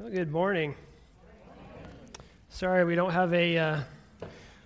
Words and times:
Well, 0.00 0.08
good 0.08 0.32
morning. 0.32 0.74
Sorry 2.48 2.86
we 2.86 2.94
don't 2.94 3.10
have 3.10 3.34
a 3.34 3.58
uh, 3.58 3.80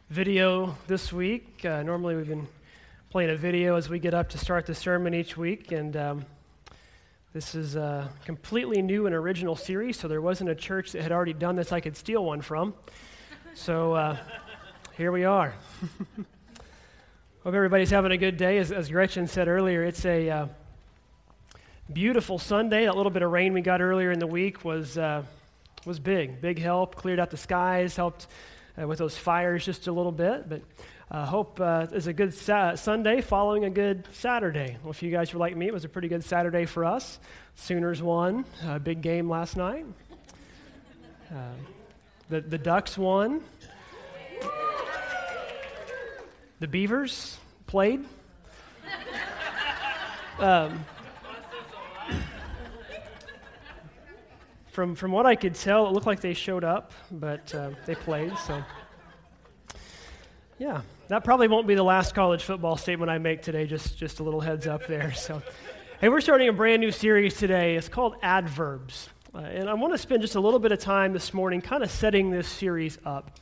video 0.08 0.76
this 0.86 1.12
week. 1.12 1.64
Uh, 1.64 1.82
normally 1.82 2.14
we've 2.14 2.28
been 2.28 2.46
playing 3.10 3.30
a 3.30 3.36
video 3.36 3.74
as 3.74 3.88
we 3.88 3.98
get 3.98 4.14
up 4.14 4.28
to 4.28 4.38
start 4.38 4.64
the 4.64 4.76
sermon 4.76 5.12
each 5.12 5.36
week, 5.36 5.72
and 5.72 5.96
um, 5.96 6.24
this 7.32 7.56
is 7.56 7.74
a 7.74 8.12
completely 8.24 8.80
new 8.80 9.06
and 9.06 9.14
original 9.14 9.56
series, 9.56 9.98
so 9.98 10.06
there 10.06 10.20
wasn't 10.20 10.50
a 10.50 10.54
church 10.54 10.92
that 10.92 11.02
had 11.02 11.10
already 11.10 11.32
done 11.32 11.56
this 11.56 11.72
I 11.72 11.80
could 11.80 11.96
steal 11.96 12.24
one 12.24 12.40
from. 12.40 12.72
So 13.54 13.94
uh, 13.94 14.16
here 14.96 15.10
we 15.10 15.24
are. 15.24 15.52
Hope 17.42 17.54
everybody's 17.54 17.90
having 17.90 18.12
a 18.12 18.18
good 18.18 18.36
day. 18.36 18.58
As, 18.58 18.70
as 18.70 18.88
Gretchen 18.88 19.26
said 19.26 19.48
earlier, 19.48 19.82
it's 19.82 20.04
a 20.04 20.30
uh, 20.30 20.46
beautiful 21.92 22.38
Sunday. 22.38 22.86
That 22.86 22.96
little 22.96 23.10
bit 23.10 23.22
of 23.22 23.30
rain 23.30 23.52
we 23.52 23.60
got 23.60 23.80
earlier 23.80 24.10
in 24.10 24.18
the 24.18 24.26
week 24.26 24.64
was, 24.64 24.96
uh, 24.96 25.22
was 25.84 25.98
big. 25.98 26.40
Big 26.40 26.58
help. 26.58 26.94
Cleared 26.94 27.20
out 27.20 27.30
the 27.30 27.36
skies, 27.36 27.96
helped 27.96 28.26
uh, 28.80 28.86
with 28.86 28.98
those 28.98 29.16
fires 29.16 29.64
just 29.64 29.86
a 29.86 29.92
little 29.92 30.12
bit. 30.12 30.48
But 30.48 30.62
I 31.10 31.20
uh, 31.20 31.26
hope 31.26 31.60
uh, 31.60 31.86
it's 31.92 32.06
a 32.06 32.12
good 32.12 32.32
sa- 32.32 32.74
Sunday 32.74 33.20
following 33.20 33.64
a 33.64 33.70
good 33.70 34.08
Saturday. 34.12 34.78
Well, 34.82 34.90
if 34.90 35.02
you 35.02 35.10
guys 35.10 35.32
were 35.34 35.40
like 35.40 35.56
me, 35.56 35.66
it 35.66 35.72
was 35.72 35.84
a 35.84 35.88
pretty 35.88 36.08
good 36.08 36.24
Saturday 36.24 36.64
for 36.64 36.84
us. 36.84 37.18
Sooners 37.56 38.02
won. 38.02 38.44
A 38.66 38.80
big 38.80 39.02
game 39.02 39.28
last 39.28 39.56
night. 39.56 39.84
Uh, 41.30 41.52
the, 42.30 42.40
the 42.40 42.58
Ducks 42.58 42.96
won. 42.96 43.42
The 46.60 46.68
Beavers 46.68 47.36
played. 47.66 48.04
Um, 50.36 50.84
from, 54.74 54.96
from 54.96 55.12
what 55.12 55.24
I 55.24 55.36
could 55.36 55.54
tell, 55.54 55.86
it 55.86 55.92
looked 55.92 56.06
like 56.06 56.18
they 56.18 56.34
showed 56.34 56.64
up, 56.64 56.92
but 57.12 57.54
uh, 57.54 57.70
they 57.86 57.94
played, 57.94 58.36
so. 58.38 58.60
Yeah, 60.58 60.82
that 61.06 61.22
probably 61.22 61.46
won't 61.46 61.68
be 61.68 61.76
the 61.76 61.84
last 61.84 62.12
college 62.12 62.42
football 62.42 62.76
statement 62.76 63.08
I 63.08 63.18
make 63.18 63.40
today, 63.40 63.66
just, 63.66 63.96
just 63.96 64.18
a 64.18 64.24
little 64.24 64.40
heads 64.40 64.66
up 64.66 64.88
there. 64.88 65.12
So, 65.14 65.40
hey, 66.00 66.08
we're 66.08 66.20
starting 66.20 66.48
a 66.48 66.52
brand 66.52 66.80
new 66.80 66.90
series 66.90 67.34
today. 67.34 67.76
It's 67.76 67.88
called 67.88 68.16
Adverbs. 68.20 69.08
Uh, 69.32 69.38
and 69.38 69.70
I 69.70 69.74
want 69.74 69.94
to 69.94 69.98
spend 69.98 70.22
just 70.22 70.34
a 70.34 70.40
little 70.40 70.58
bit 70.58 70.72
of 70.72 70.80
time 70.80 71.12
this 71.12 71.32
morning 71.32 71.60
kind 71.60 71.84
of 71.84 71.90
setting 71.90 72.30
this 72.30 72.48
series 72.48 72.98
up. 73.04 73.38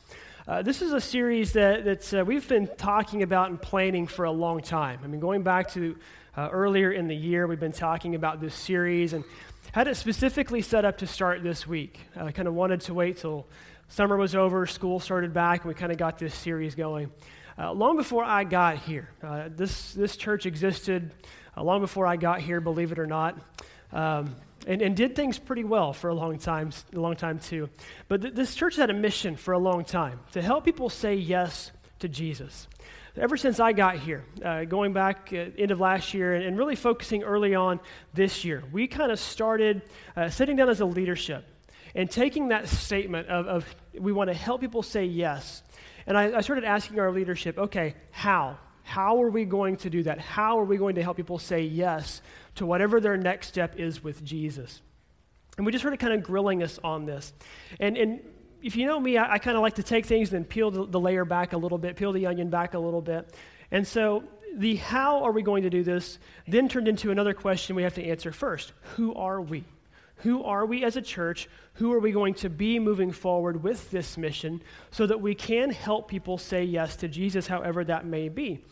Uh, 0.47 0.61
this 0.61 0.83
is 0.83 0.93
a 0.93 1.01
series 1.01 1.53
that 1.53 1.83
that's, 1.83 2.13
uh, 2.13 2.23
we've 2.23 2.47
been 2.47 2.69
talking 2.77 3.23
about 3.23 3.49
and 3.49 3.59
planning 3.59 4.05
for 4.05 4.25
a 4.25 4.31
long 4.31 4.61
time. 4.61 4.99
I 5.03 5.07
mean, 5.07 5.19
going 5.19 5.41
back 5.41 5.71
to 5.71 5.95
uh, 6.35 6.49
earlier 6.51 6.91
in 6.91 7.07
the 7.07 7.15
year, 7.15 7.45
we've 7.45 7.59
been 7.59 7.71
talking 7.71 8.15
about 8.15 8.41
this 8.41 8.55
series, 8.55 9.13
and 9.13 9.23
had 9.71 9.87
it 9.87 9.95
specifically 9.95 10.61
set 10.61 10.85
up 10.85 10.97
to 10.97 11.07
start 11.07 11.43
this 11.43 11.67
week. 11.67 11.99
I 12.15 12.31
kind 12.31 12.47
of 12.47 12.53
wanted 12.53 12.81
to 12.81 12.93
wait 12.93 13.17
till 13.17 13.45
summer 13.87 14.17
was 14.17 14.35
over, 14.35 14.65
school 14.65 14.99
started 14.99 15.33
back, 15.33 15.61
and 15.61 15.67
we 15.67 15.75
kind 15.75 15.91
of 15.91 15.97
got 15.97 16.17
this 16.17 16.33
series 16.33 16.73
going. 16.73 17.11
Uh, 17.57 17.71
long 17.71 17.97
before 17.97 18.23
I 18.23 18.45
got 18.45 18.77
here, 18.77 19.09
uh, 19.21 19.49
this, 19.55 19.93
this 19.93 20.17
church 20.17 20.47
existed 20.47 21.11
uh, 21.55 21.63
long 21.63 21.81
before 21.81 22.07
I 22.07 22.15
got 22.15 22.41
here, 22.41 22.59
believe 22.59 22.91
it 22.91 22.97
or 22.97 23.05
not. 23.05 23.39
Um, 23.91 24.35
and, 24.65 24.81
and, 24.81 24.95
did 24.95 25.15
things 25.15 25.37
pretty 25.37 25.65
well 25.65 25.93
for 25.93 26.09
a 26.09 26.15
long 26.15 26.39
time, 26.39 26.71
a 26.95 26.99
long 26.99 27.15
time 27.15 27.37
too. 27.37 27.69
But 28.07 28.21
th- 28.23 28.33
this 28.33 28.55
church 28.55 28.77
had 28.77 28.89
a 28.89 28.93
mission 28.93 29.35
for 29.35 29.51
a 29.51 29.59
long 29.59 29.83
time 29.83 30.21
to 30.31 30.41
help 30.41 30.65
people 30.65 30.89
say 30.89 31.13
yes 31.13 31.71
to 31.99 32.07
Jesus 32.09 32.67
ever 33.17 33.37
since 33.37 33.59
I 33.59 33.73
got 33.73 33.97
here, 33.97 34.23
uh, 34.43 34.63
going 34.65 34.93
back 34.93 35.29
uh, 35.31 35.45
end 35.57 35.71
of 35.71 35.79
last 35.79 36.13
year 36.13 36.33
and, 36.33 36.43
and, 36.43 36.57
really 36.57 36.75
focusing 36.75 37.23
early 37.23 37.53
on 37.55 37.79
this 38.13 38.43
year, 38.43 38.63
we 38.71 38.87
kind 38.87 39.11
of 39.11 39.19
started 39.19 39.83
uh, 40.15 40.29
sitting 40.29 40.55
down 40.55 40.69
as 40.69 40.81
a 40.81 40.85
leadership 40.85 41.45
and 41.95 42.09
taking 42.09 42.49
that 42.49 42.67
statement 42.67 43.27
of, 43.27 43.47
of 43.47 43.75
we 43.93 44.11
want 44.11 44.29
to 44.29 44.33
help 44.33 44.61
people 44.61 44.81
say 44.81 45.05
yes. 45.05 45.61
And 46.07 46.17
I, 46.17 46.37
I 46.37 46.41
started 46.41 46.63
asking 46.63 46.99
our 46.99 47.11
leadership, 47.11 47.57
okay, 47.57 47.95
how? 48.11 48.57
How 48.83 49.21
are 49.21 49.29
we 49.29 49.45
going 49.45 49.77
to 49.77 49.89
do 49.89 50.03
that? 50.03 50.19
How 50.19 50.59
are 50.59 50.65
we 50.65 50.77
going 50.77 50.95
to 50.95 51.03
help 51.03 51.17
people 51.17 51.39
say 51.39 51.61
yes 51.61 52.21
to 52.55 52.65
whatever 52.65 52.99
their 52.99 53.15
next 53.15 53.47
step 53.47 53.79
is 53.79 54.03
with 54.03 54.23
Jesus? 54.23 54.81
And 55.55 55.65
we 55.65 55.71
just 55.71 55.83
started 55.83 55.99
kind 55.99 56.13
of 56.13 56.23
grilling 56.23 56.63
us 56.63 56.79
on 56.83 57.05
this. 57.05 57.31
And, 57.79 57.95
and 57.95 58.21
if 58.63 58.75
you 58.77 58.85
know 58.85 58.99
me, 58.99 59.17
I, 59.17 59.33
I 59.33 59.37
kind 59.37 59.57
of 59.57 59.61
like 59.61 59.75
to 59.75 59.83
take 59.83 60.05
things 60.05 60.33
and 60.33 60.47
peel 60.47 60.71
the, 60.71 60.85
the 60.85 60.99
layer 60.99 61.25
back 61.25 61.53
a 61.53 61.57
little 61.57 61.77
bit, 61.77 61.95
peel 61.95 62.13
the 62.13 62.25
onion 62.25 62.49
back 62.49 62.73
a 62.73 62.79
little 62.79 63.01
bit. 63.01 63.35
And 63.71 63.85
so 63.85 64.23
the 64.55 64.75
how 64.77 65.23
are 65.23 65.31
we 65.31 65.41
going 65.41 65.63
to 65.63 65.69
do 65.69 65.83
this 65.83 66.19
then 66.47 66.69
turned 66.69 66.87
into 66.87 67.11
another 67.11 67.33
question 67.33 67.75
we 67.75 67.83
have 67.83 67.95
to 67.95 68.03
answer 68.03 68.31
first 68.31 68.71
Who 68.95 69.13
are 69.15 69.41
we? 69.41 69.65
Who 70.17 70.43
are 70.43 70.65
we 70.65 70.85
as 70.85 70.95
a 70.95 71.01
church? 71.01 71.49
Who 71.75 71.91
are 71.91 71.99
we 71.99 72.11
going 72.11 72.35
to 72.35 72.49
be 72.49 72.79
moving 72.79 73.11
forward 73.11 73.61
with 73.61 73.91
this 73.91 74.17
mission 74.17 74.61
so 74.91 75.05
that 75.07 75.19
we 75.19 75.35
can 75.35 75.69
help 75.69 76.07
people 76.07 76.37
say 76.37 76.63
yes 76.63 76.95
to 76.97 77.09
Jesus, 77.09 77.47
however 77.47 77.83
that 77.83 78.05
may 78.05 78.29
be? 78.29 78.63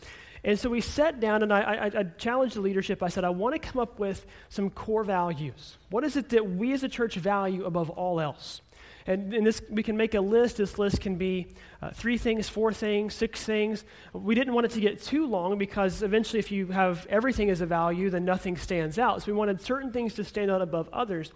And 0.44 0.58
so 0.58 0.70
we 0.70 0.80
sat 0.80 1.20
down 1.20 1.42
and 1.42 1.52
I, 1.52 1.60
I, 1.60 1.84
I, 2.00 2.02
challenged 2.16 2.56
the 2.56 2.62
leadership. 2.62 3.02
I 3.02 3.08
said, 3.08 3.22
I 3.22 3.30
want 3.30 3.54
to 3.54 3.58
come 3.60 3.80
up 3.80 3.98
with 4.00 4.26
some 4.48 4.70
core 4.70 5.04
values. 5.04 5.76
What 5.90 6.04
is 6.04 6.16
it 6.16 6.30
that 6.30 6.48
we 6.48 6.72
as 6.72 6.82
a 6.82 6.88
church 6.88 7.14
value 7.14 7.64
above 7.64 7.90
all 7.90 8.18
else? 8.18 8.60
And, 9.06 9.34
and 9.34 9.46
this, 9.46 9.60
we 9.68 9.82
can 9.82 9.96
make 9.96 10.14
a 10.14 10.20
list. 10.20 10.58
This 10.58 10.78
list 10.78 11.00
can 11.00 11.16
be 11.16 11.48
uh, 11.80 11.90
three 11.90 12.18
things, 12.18 12.48
four 12.48 12.72
things, 12.72 13.14
six 13.14 13.42
things. 13.42 13.84
We 14.12 14.34
didn't 14.34 14.54
want 14.54 14.66
it 14.66 14.72
to 14.72 14.80
get 14.80 15.02
too 15.02 15.26
long 15.26 15.58
because 15.58 16.02
eventually, 16.02 16.38
if 16.38 16.52
you 16.52 16.66
have 16.68 17.06
everything 17.08 17.50
as 17.50 17.60
a 17.60 17.66
value, 17.66 18.10
then 18.10 18.24
nothing 18.24 18.56
stands 18.56 18.98
out. 18.98 19.22
So 19.22 19.32
we 19.32 19.36
wanted 19.36 19.60
certain 19.60 19.92
things 19.92 20.14
to 20.14 20.24
stand 20.24 20.50
out 20.50 20.62
above 20.62 20.88
others. 20.92 21.32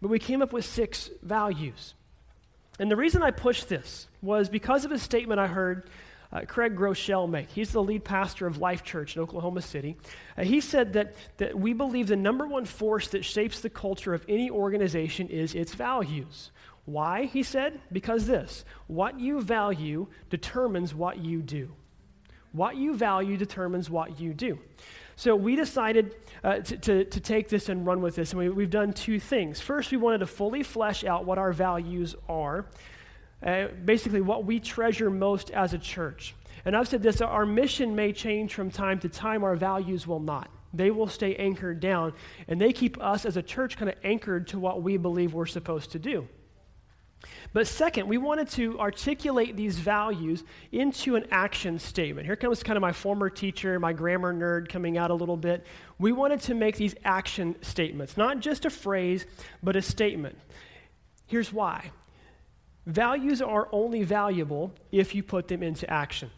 But 0.00 0.08
we 0.08 0.18
came 0.18 0.42
up 0.42 0.52
with 0.52 0.64
six 0.64 1.10
values. 1.22 1.94
And 2.78 2.90
the 2.90 2.96
reason 2.96 3.22
I 3.22 3.30
pushed 3.30 3.68
this 3.68 4.08
was 4.20 4.48
because 4.48 4.84
of 4.84 4.92
a 4.92 4.98
statement 4.98 5.40
I 5.40 5.46
heard 5.46 5.88
uh, 6.32 6.40
Craig 6.46 6.74
Groeschel 6.74 7.28
make. 7.28 7.50
He's 7.50 7.72
the 7.72 7.82
lead 7.82 8.04
pastor 8.04 8.46
of 8.46 8.58
Life 8.58 8.82
Church 8.82 9.16
in 9.16 9.22
Oklahoma 9.22 9.60
City. 9.60 9.96
Uh, 10.36 10.44
he 10.44 10.60
said 10.60 10.94
that, 10.94 11.14
that 11.36 11.58
we 11.58 11.74
believe 11.74 12.06
the 12.06 12.16
number 12.16 12.46
one 12.46 12.64
force 12.64 13.08
that 13.08 13.24
shapes 13.24 13.60
the 13.60 13.68
culture 13.68 14.14
of 14.14 14.24
any 14.28 14.50
organization 14.50 15.28
is 15.28 15.54
its 15.54 15.74
values. 15.74 16.50
Why? 16.84 17.24
He 17.24 17.42
said, 17.42 17.80
because 17.92 18.26
this 18.26 18.64
what 18.86 19.20
you 19.20 19.40
value 19.40 20.08
determines 20.30 20.94
what 20.94 21.18
you 21.18 21.42
do. 21.42 21.72
What 22.52 22.76
you 22.76 22.94
value 22.94 23.36
determines 23.36 23.88
what 23.88 24.20
you 24.20 24.34
do. 24.34 24.58
So 25.16 25.36
we 25.36 25.56
decided 25.56 26.16
uh, 26.42 26.58
to, 26.58 26.76
to, 26.76 27.04
to, 27.04 27.20
take 27.20 27.48
this 27.48 27.68
and 27.68 27.86
run 27.86 28.02
with 28.02 28.14
this, 28.14 28.32
and 28.32 28.40
we, 28.40 28.48
we've 28.48 28.70
done 28.70 28.92
two 28.92 29.20
things. 29.20 29.60
First, 29.60 29.90
we 29.90 29.96
wanted 29.96 30.18
to 30.18 30.26
fully 30.26 30.62
flesh 30.62 31.04
out 31.04 31.24
what 31.24 31.38
our 31.38 31.52
values 31.52 32.14
are, 32.28 32.66
uh, 33.42 33.68
basically, 33.84 34.20
what 34.20 34.44
we 34.44 34.58
treasure 34.58 35.10
most 35.10 35.50
as 35.50 35.74
a 35.74 35.78
church. 35.78 36.34
And 36.64 36.76
I've 36.76 36.88
said 36.88 37.02
this 37.02 37.20
our 37.20 37.46
mission 37.46 37.94
may 37.94 38.12
change 38.12 38.54
from 38.54 38.70
time 38.70 38.98
to 39.00 39.08
time, 39.08 39.44
our 39.44 39.56
values 39.56 40.06
will 40.06 40.20
not. 40.20 40.50
They 40.74 40.90
will 40.90 41.08
stay 41.08 41.36
anchored 41.36 41.80
down, 41.80 42.14
and 42.48 42.60
they 42.60 42.72
keep 42.72 43.00
us 43.02 43.24
as 43.26 43.36
a 43.36 43.42
church 43.42 43.76
kind 43.76 43.90
of 43.90 43.96
anchored 44.04 44.48
to 44.48 44.58
what 44.58 44.82
we 44.82 44.96
believe 44.96 45.34
we're 45.34 45.46
supposed 45.46 45.92
to 45.92 45.98
do. 45.98 46.26
But 47.52 47.66
second, 47.66 48.08
we 48.08 48.18
wanted 48.18 48.48
to 48.50 48.78
articulate 48.80 49.56
these 49.56 49.78
values 49.78 50.42
into 50.70 51.16
an 51.16 51.26
action 51.30 51.78
statement. 51.78 52.26
Here 52.26 52.36
comes 52.36 52.62
kind 52.62 52.76
of 52.76 52.80
my 52.80 52.92
former 52.92 53.28
teacher, 53.28 53.78
my 53.78 53.92
grammar 53.92 54.32
nerd 54.32 54.68
coming 54.68 54.96
out 54.96 55.10
a 55.10 55.14
little 55.14 55.36
bit. 55.36 55.66
We 55.98 56.12
wanted 56.12 56.40
to 56.42 56.54
make 56.54 56.76
these 56.76 56.94
action 57.04 57.56
statements, 57.62 58.16
not 58.16 58.40
just 58.40 58.64
a 58.64 58.70
phrase, 58.70 59.26
but 59.62 59.76
a 59.76 59.82
statement. 59.82 60.38
Here's 61.26 61.52
why 61.52 61.90
values 62.86 63.40
are 63.40 63.68
only 63.70 64.02
valuable 64.02 64.72
if 64.90 65.14
you 65.14 65.22
put 65.22 65.48
them 65.48 65.62
into 65.62 65.88
action. 65.88 66.30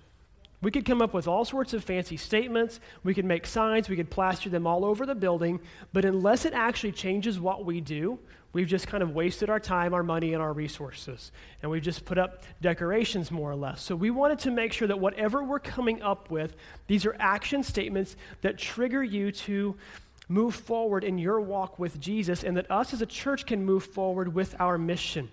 We 0.64 0.70
could 0.70 0.86
come 0.86 1.02
up 1.02 1.12
with 1.12 1.28
all 1.28 1.44
sorts 1.44 1.74
of 1.74 1.84
fancy 1.84 2.16
statements. 2.16 2.80
We 3.02 3.12
could 3.12 3.26
make 3.26 3.46
signs. 3.46 3.90
We 3.90 3.96
could 3.96 4.08
plaster 4.08 4.48
them 4.48 4.66
all 4.66 4.84
over 4.84 5.04
the 5.04 5.14
building. 5.14 5.60
But 5.92 6.06
unless 6.06 6.46
it 6.46 6.54
actually 6.54 6.92
changes 6.92 7.38
what 7.38 7.66
we 7.66 7.82
do, 7.82 8.18
we've 8.54 8.66
just 8.66 8.86
kind 8.86 9.02
of 9.02 9.14
wasted 9.14 9.50
our 9.50 9.60
time, 9.60 9.92
our 9.92 10.02
money, 10.02 10.32
and 10.32 10.42
our 10.42 10.54
resources. 10.54 11.32
And 11.60 11.70
we've 11.70 11.82
just 11.82 12.06
put 12.06 12.16
up 12.16 12.44
decorations 12.62 13.30
more 13.30 13.50
or 13.50 13.56
less. 13.56 13.82
So 13.82 13.94
we 13.94 14.10
wanted 14.10 14.38
to 14.40 14.50
make 14.50 14.72
sure 14.72 14.88
that 14.88 14.98
whatever 14.98 15.44
we're 15.44 15.58
coming 15.58 16.00
up 16.00 16.30
with, 16.30 16.56
these 16.86 17.04
are 17.04 17.14
action 17.18 17.62
statements 17.62 18.16
that 18.40 18.56
trigger 18.56 19.04
you 19.04 19.32
to 19.32 19.76
move 20.28 20.54
forward 20.54 21.04
in 21.04 21.18
your 21.18 21.42
walk 21.42 21.78
with 21.78 22.00
Jesus 22.00 22.42
and 22.42 22.56
that 22.56 22.70
us 22.70 22.94
as 22.94 23.02
a 23.02 23.06
church 23.06 23.44
can 23.44 23.62
move 23.62 23.84
forward 23.84 24.34
with 24.34 24.58
our 24.58 24.78
mission. 24.78 25.28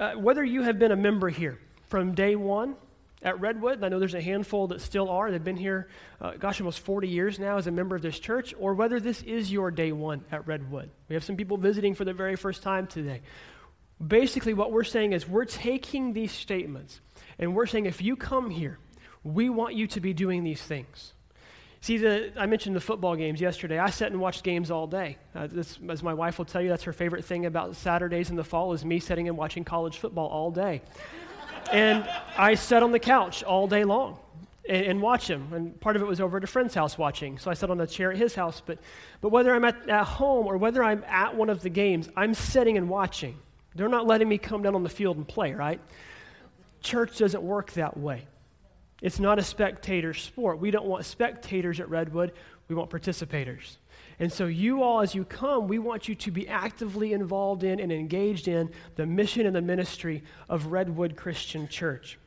Uh, 0.00 0.14
whether 0.14 0.42
you 0.42 0.62
have 0.62 0.78
been 0.78 0.92
a 0.92 0.96
member 0.96 1.28
here 1.28 1.58
from 1.90 2.14
day 2.14 2.34
one, 2.34 2.74
at 3.22 3.40
Redwood, 3.40 3.84
I 3.84 3.88
know 3.88 3.98
there's 3.98 4.14
a 4.14 4.20
handful 4.20 4.66
that 4.68 4.80
still 4.80 5.08
are. 5.08 5.30
They've 5.30 5.42
been 5.42 5.56
here, 5.56 5.88
uh, 6.20 6.32
gosh, 6.32 6.60
almost 6.60 6.80
40 6.80 7.08
years 7.08 7.38
now 7.38 7.56
as 7.56 7.66
a 7.66 7.70
member 7.70 7.94
of 7.94 8.02
this 8.02 8.18
church, 8.18 8.52
or 8.58 8.74
whether 8.74 8.98
this 8.98 9.22
is 9.22 9.52
your 9.52 9.70
day 9.70 9.92
one 9.92 10.24
at 10.32 10.46
Redwood. 10.46 10.90
We 11.08 11.14
have 11.14 11.22
some 11.22 11.36
people 11.36 11.56
visiting 11.56 11.94
for 11.94 12.04
the 12.04 12.12
very 12.12 12.34
first 12.34 12.62
time 12.62 12.86
today. 12.86 13.22
Basically, 14.04 14.54
what 14.54 14.72
we're 14.72 14.82
saying 14.82 15.12
is 15.12 15.28
we're 15.28 15.44
taking 15.44 16.12
these 16.12 16.32
statements 16.32 17.00
and 17.38 17.54
we're 17.54 17.66
saying 17.66 17.86
if 17.86 18.02
you 18.02 18.16
come 18.16 18.50
here, 18.50 18.78
we 19.22 19.48
want 19.48 19.74
you 19.74 19.86
to 19.86 20.00
be 20.00 20.12
doing 20.12 20.42
these 20.42 20.60
things. 20.60 21.12
See, 21.80 21.98
the, 21.98 22.32
I 22.36 22.46
mentioned 22.46 22.76
the 22.76 22.80
football 22.80 23.16
games 23.16 23.40
yesterday. 23.40 23.78
I 23.78 23.90
sat 23.90 24.12
and 24.12 24.20
watched 24.20 24.44
games 24.44 24.70
all 24.70 24.86
day. 24.86 25.18
Uh, 25.34 25.48
this, 25.48 25.78
as 25.88 26.02
my 26.02 26.14
wife 26.14 26.38
will 26.38 26.44
tell 26.44 26.62
you, 26.62 26.68
that's 26.68 26.84
her 26.84 26.92
favorite 26.92 27.24
thing 27.24 27.46
about 27.46 27.74
Saturdays 27.76 28.30
in 28.30 28.36
the 28.36 28.44
fall 28.44 28.72
is 28.72 28.84
me 28.84 29.00
sitting 29.00 29.28
and 29.28 29.36
watching 29.36 29.64
college 29.64 29.98
football 29.98 30.28
all 30.28 30.50
day. 30.52 30.82
And 31.70 32.08
I 32.36 32.54
sat 32.54 32.82
on 32.82 32.92
the 32.92 32.98
couch 32.98 33.42
all 33.42 33.66
day 33.66 33.84
long 33.84 34.18
and, 34.68 35.02
and, 35.02 35.20
them. 35.26 35.52
And 35.52 35.80
part 35.80 35.96
of 35.96 36.02
it 36.02 36.04
was 36.06 36.20
over 36.20 36.36
at 36.36 36.44
a 36.44 36.46
friend's 36.46 36.74
house 36.74 36.96
watching. 36.96 37.38
So 37.38 37.50
I 37.50 37.54
sat 37.54 37.70
on 37.70 37.80
a 37.80 37.86
chair 37.86 38.12
at 38.12 38.18
his 38.18 38.34
house. 38.34 38.62
But, 38.64 38.78
but 39.20 39.30
whether 39.30 39.54
I'm 39.54 39.64
at, 39.64 39.88
at 39.88 40.04
home 40.04 40.46
or 40.46 40.56
whether 40.56 40.82
I'm 40.82 41.04
at 41.06 41.34
one 41.34 41.50
of 41.50 41.62
the 41.62 41.70
games, 41.70 42.08
I'm 42.16 42.34
sitting 42.34 42.76
and 42.76 42.88
watching. 42.88 43.38
They're 43.74 43.88
not 43.88 44.06
letting 44.06 44.28
me 44.28 44.38
come 44.38 44.62
down 44.62 44.74
on 44.74 44.82
the 44.82 44.88
field 44.88 45.16
and 45.16 45.26
play, 45.26 45.52
right? 45.52 45.80
Church 46.82 47.18
doesn't 47.18 47.42
work 47.42 47.72
that 47.72 47.96
way. 47.96 48.26
It's 49.00 49.18
not 49.18 49.38
a 49.38 49.42
spectator 49.42 50.14
sport. 50.14 50.58
We 50.58 50.70
don't 50.70 50.86
want 50.86 51.04
spectators 51.04 51.80
at 51.80 51.88
Redwood, 51.88 52.32
we 52.68 52.74
want 52.74 52.90
participators. 52.90 53.76
And 54.22 54.32
so, 54.32 54.46
you 54.46 54.84
all, 54.84 55.00
as 55.00 55.16
you 55.16 55.24
come, 55.24 55.66
we 55.66 55.80
want 55.80 56.06
you 56.06 56.14
to 56.14 56.30
be 56.30 56.46
actively 56.46 57.12
involved 57.12 57.64
in 57.64 57.80
and 57.80 57.90
engaged 57.90 58.46
in 58.46 58.70
the 58.94 59.04
mission 59.04 59.46
and 59.46 59.56
the 59.56 59.60
ministry 59.60 60.22
of 60.48 60.66
Redwood 60.66 61.16
Christian 61.16 61.66
Church. 61.66 62.20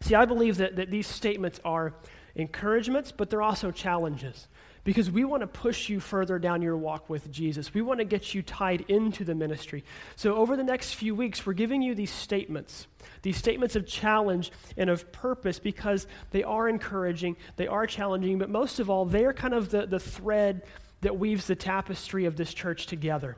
See, 0.00 0.14
I 0.14 0.24
believe 0.24 0.56
that, 0.56 0.76
that 0.76 0.90
these 0.90 1.06
statements 1.06 1.60
are 1.66 1.92
encouragements, 2.34 3.12
but 3.12 3.28
they're 3.28 3.42
also 3.42 3.70
challenges 3.70 4.48
because 4.84 5.10
we 5.10 5.22
want 5.22 5.42
to 5.42 5.46
push 5.46 5.90
you 5.90 6.00
further 6.00 6.38
down 6.38 6.62
your 6.62 6.78
walk 6.78 7.10
with 7.10 7.30
Jesus. 7.30 7.74
We 7.74 7.82
want 7.82 8.00
to 8.00 8.06
get 8.06 8.34
you 8.34 8.40
tied 8.40 8.86
into 8.88 9.22
the 9.22 9.34
ministry. 9.34 9.84
So, 10.16 10.34
over 10.34 10.56
the 10.56 10.64
next 10.64 10.94
few 10.94 11.14
weeks, 11.14 11.44
we're 11.44 11.52
giving 11.52 11.82
you 11.82 11.94
these 11.94 12.10
statements, 12.10 12.86
these 13.20 13.36
statements 13.36 13.76
of 13.76 13.86
challenge 13.86 14.50
and 14.78 14.88
of 14.88 15.12
purpose 15.12 15.58
because 15.58 16.06
they 16.30 16.42
are 16.42 16.70
encouraging, 16.70 17.36
they 17.56 17.66
are 17.66 17.86
challenging, 17.86 18.38
but 18.38 18.48
most 18.48 18.80
of 18.80 18.88
all, 18.88 19.04
they're 19.04 19.34
kind 19.34 19.52
of 19.52 19.68
the, 19.68 19.84
the 19.84 20.00
thread 20.00 20.62
that 21.00 21.18
weaves 21.18 21.46
the 21.46 21.56
tapestry 21.56 22.24
of 22.24 22.36
this 22.36 22.52
church 22.52 22.86
together. 22.86 23.36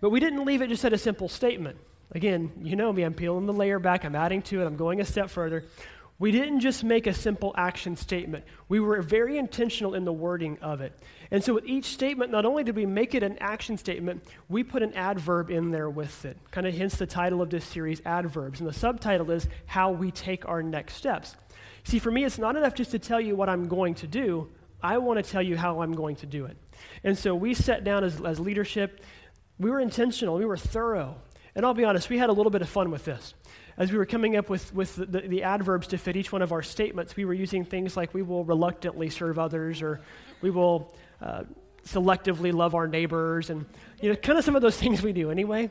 But 0.00 0.10
we 0.10 0.20
didn't 0.20 0.44
leave 0.44 0.62
it 0.62 0.68
just 0.68 0.84
at 0.84 0.92
a 0.92 0.98
simple 0.98 1.28
statement. 1.28 1.78
Again, 2.12 2.52
you 2.62 2.76
know 2.76 2.92
me, 2.92 3.02
I'm 3.04 3.14
peeling 3.14 3.46
the 3.46 3.52
layer 3.52 3.78
back, 3.78 4.04
I'm 4.04 4.14
adding 4.14 4.42
to 4.42 4.60
it, 4.60 4.66
I'm 4.66 4.76
going 4.76 5.00
a 5.00 5.04
step 5.04 5.30
further. 5.30 5.64
We 6.18 6.30
didn't 6.30 6.60
just 6.60 6.84
make 6.84 7.08
a 7.08 7.12
simple 7.12 7.52
action 7.56 7.96
statement. 7.96 8.44
We 8.68 8.78
were 8.78 9.02
very 9.02 9.38
intentional 9.38 9.94
in 9.94 10.04
the 10.04 10.12
wording 10.12 10.56
of 10.60 10.80
it. 10.80 10.96
And 11.32 11.42
so, 11.42 11.54
with 11.54 11.66
each 11.66 11.86
statement, 11.86 12.30
not 12.30 12.44
only 12.44 12.62
did 12.62 12.76
we 12.76 12.86
make 12.86 13.16
it 13.16 13.24
an 13.24 13.38
action 13.38 13.76
statement, 13.76 14.22
we 14.48 14.62
put 14.62 14.84
an 14.84 14.92
adverb 14.92 15.50
in 15.50 15.72
there 15.72 15.90
with 15.90 16.24
it. 16.24 16.36
Kind 16.52 16.66
of 16.66 16.74
hence 16.74 16.94
the 16.94 17.06
title 17.06 17.42
of 17.42 17.50
this 17.50 17.64
series, 17.64 18.00
Adverbs. 18.04 18.60
And 18.60 18.68
the 18.68 18.72
subtitle 18.72 19.32
is 19.32 19.48
How 19.66 19.90
We 19.90 20.12
Take 20.12 20.46
Our 20.46 20.62
Next 20.62 20.94
Steps. 20.94 21.34
See, 21.82 21.98
for 21.98 22.12
me, 22.12 22.24
it's 22.24 22.38
not 22.38 22.54
enough 22.54 22.74
just 22.74 22.92
to 22.92 23.00
tell 23.00 23.20
you 23.20 23.34
what 23.34 23.48
I'm 23.48 23.66
going 23.66 23.94
to 23.96 24.06
do, 24.06 24.48
I 24.82 24.98
want 24.98 25.24
to 25.24 25.30
tell 25.30 25.42
you 25.42 25.56
how 25.56 25.82
I'm 25.82 25.92
going 25.92 26.16
to 26.16 26.26
do 26.26 26.46
it. 26.46 26.56
And 27.04 27.16
so, 27.16 27.34
we 27.34 27.54
sat 27.54 27.84
down 27.84 28.04
as, 28.04 28.20
as 28.20 28.40
leadership. 28.40 29.04
We 29.58 29.70
were 29.70 29.80
intentional, 29.80 30.36
we 30.36 30.44
were 30.44 30.56
thorough. 30.56 31.16
And 31.54 31.66
I'll 31.66 31.74
be 31.74 31.84
honest, 31.84 32.08
we 32.08 32.18
had 32.18 32.30
a 32.30 32.32
little 32.32 32.50
bit 32.50 32.62
of 32.62 32.68
fun 32.68 32.90
with 32.90 33.04
this. 33.04 33.34
As 33.76 33.92
we 33.92 33.98
were 33.98 34.06
coming 34.06 34.36
up 34.36 34.48
with, 34.48 34.72
with 34.74 34.96
the, 34.96 35.04
the, 35.04 35.42
adverbs 35.42 35.86
to 35.88 35.98
fit 35.98 36.16
each 36.16 36.32
one 36.32 36.42
of 36.42 36.52
our 36.52 36.62
statements, 36.62 37.16
we 37.16 37.24
were 37.24 37.34
using 37.34 37.64
things 37.64 37.96
like 37.96 38.12
we 38.14 38.22
will 38.22 38.44
reluctantly 38.44 39.10
serve 39.10 39.38
others 39.38 39.82
or 39.82 40.00
we 40.40 40.50
will 40.50 40.94
uh, 41.20 41.44
selectively 41.86 42.52
love 42.52 42.74
our 42.74 42.86
neighbors 42.86 43.50
and, 43.50 43.64
you 44.00 44.10
know, 44.10 44.16
kind 44.16 44.38
of 44.38 44.44
some 44.44 44.56
of 44.56 44.62
those 44.62 44.76
things 44.76 45.02
we 45.02 45.12
do 45.12 45.30
anyway. 45.30 45.70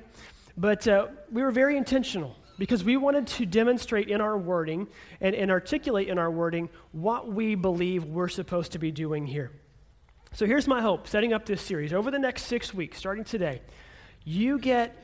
But 0.57 0.87
uh, 0.87 1.07
we 1.31 1.41
were 1.41 1.51
very 1.51 1.77
intentional 1.77 2.35
because 2.57 2.83
we 2.83 2.97
wanted 2.97 3.27
to 3.27 3.45
demonstrate 3.45 4.09
in 4.09 4.21
our 4.21 4.37
wording 4.37 4.87
and, 5.19 5.35
and 5.35 5.51
articulate 5.51 6.09
in 6.09 6.17
our 6.17 6.31
wording 6.31 6.69
what 6.91 7.31
we 7.31 7.55
believe 7.55 8.05
we're 8.05 8.27
supposed 8.27 8.73
to 8.73 8.79
be 8.79 8.91
doing 8.91 9.25
here. 9.25 9.51
So 10.33 10.45
here's 10.45 10.67
my 10.67 10.81
hope 10.81 11.07
setting 11.07 11.33
up 11.33 11.45
this 11.45 11.61
series. 11.61 11.91
Over 11.91 12.11
the 12.11 12.19
next 12.19 12.43
six 12.43 12.73
weeks, 12.73 12.97
starting 12.97 13.23
today, 13.23 13.61
you 14.23 14.59
get 14.59 14.95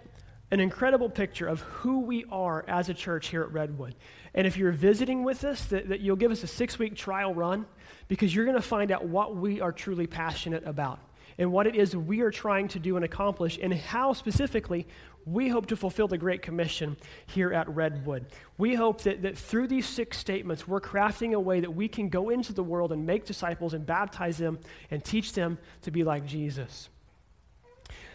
an 0.51 0.59
incredible 0.59 1.09
picture 1.09 1.47
of 1.47 1.59
who 1.61 1.99
we 1.99 2.23
are 2.31 2.63
as 2.67 2.87
a 2.87 2.93
church 2.93 3.27
here 3.27 3.43
at 3.43 3.51
Redwood. 3.51 3.95
And 4.33 4.47
if 4.47 4.55
you're 4.55 4.71
visiting 4.71 5.23
with 5.23 5.43
us, 5.43 5.65
that, 5.65 5.89
that 5.89 5.99
you'll 5.99 6.15
give 6.15 6.31
us 6.31 6.43
a 6.43 6.47
six 6.47 6.79
week 6.79 6.95
trial 6.95 7.33
run 7.33 7.65
because 8.07 8.33
you're 8.33 8.45
going 8.45 8.55
to 8.55 8.61
find 8.61 8.91
out 8.91 9.05
what 9.05 9.35
we 9.35 9.59
are 9.59 9.71
truly 9.71 10.07
passionate 10.07 10.65
about 10.65 10.99
and 11.37 11.51
what 11.51 11.67
it 11.67 11.75
is 11.75 11.95
we 11.95 12.21
are 12.21 12.31
trying 12.31 12.67
to 12.69 12.79
do 12.79 12.95
and 12.95 13.03
accomplish 13.03 13.59
and 13.61 13.73
how 13.73 14.13
specifically 14.13 14.87
we 15.27 15.49
hope 15.49 15.67
to 15.67 15.75
fulfill 15.75 16.07
the 16.07 16.17
Great 16.17 16.41
Commission 16.41 16.95
here 17.25 17.51
at 17.53 17.67
Redwood. 17.69 18.27
We 18.57 18.75
hope 18.75 19.01
that, 19.01 19.23
that 19.23 19.37
through 19.37 19.67
these 19.67 19.85
six 19.85 20.17
statements, 20.17 20.67
we're 20.67 20.79
crafting 20.79 21.33
a 21.33 21.39
way 21.39 21.59
that 21.59 21.71
we 21.71 21.89
can 21.89 22.07
go 22.07 22.29
into 22.29 22.53
the 22.53 22.63
world 22.63 22.91
and 22.91 23.05
make 23.05 23.25
disciples 23.25 23.73
and 23.73 23.85
baptize 23.85 24.37
them 24.37 24.57
and 24.89 25.03
teach 25.03 25.33
them 25.33 25.57
to 25.81 25.91
be 25.91 26.03
like 26.03 26.25
Jesus. 26.25 26.89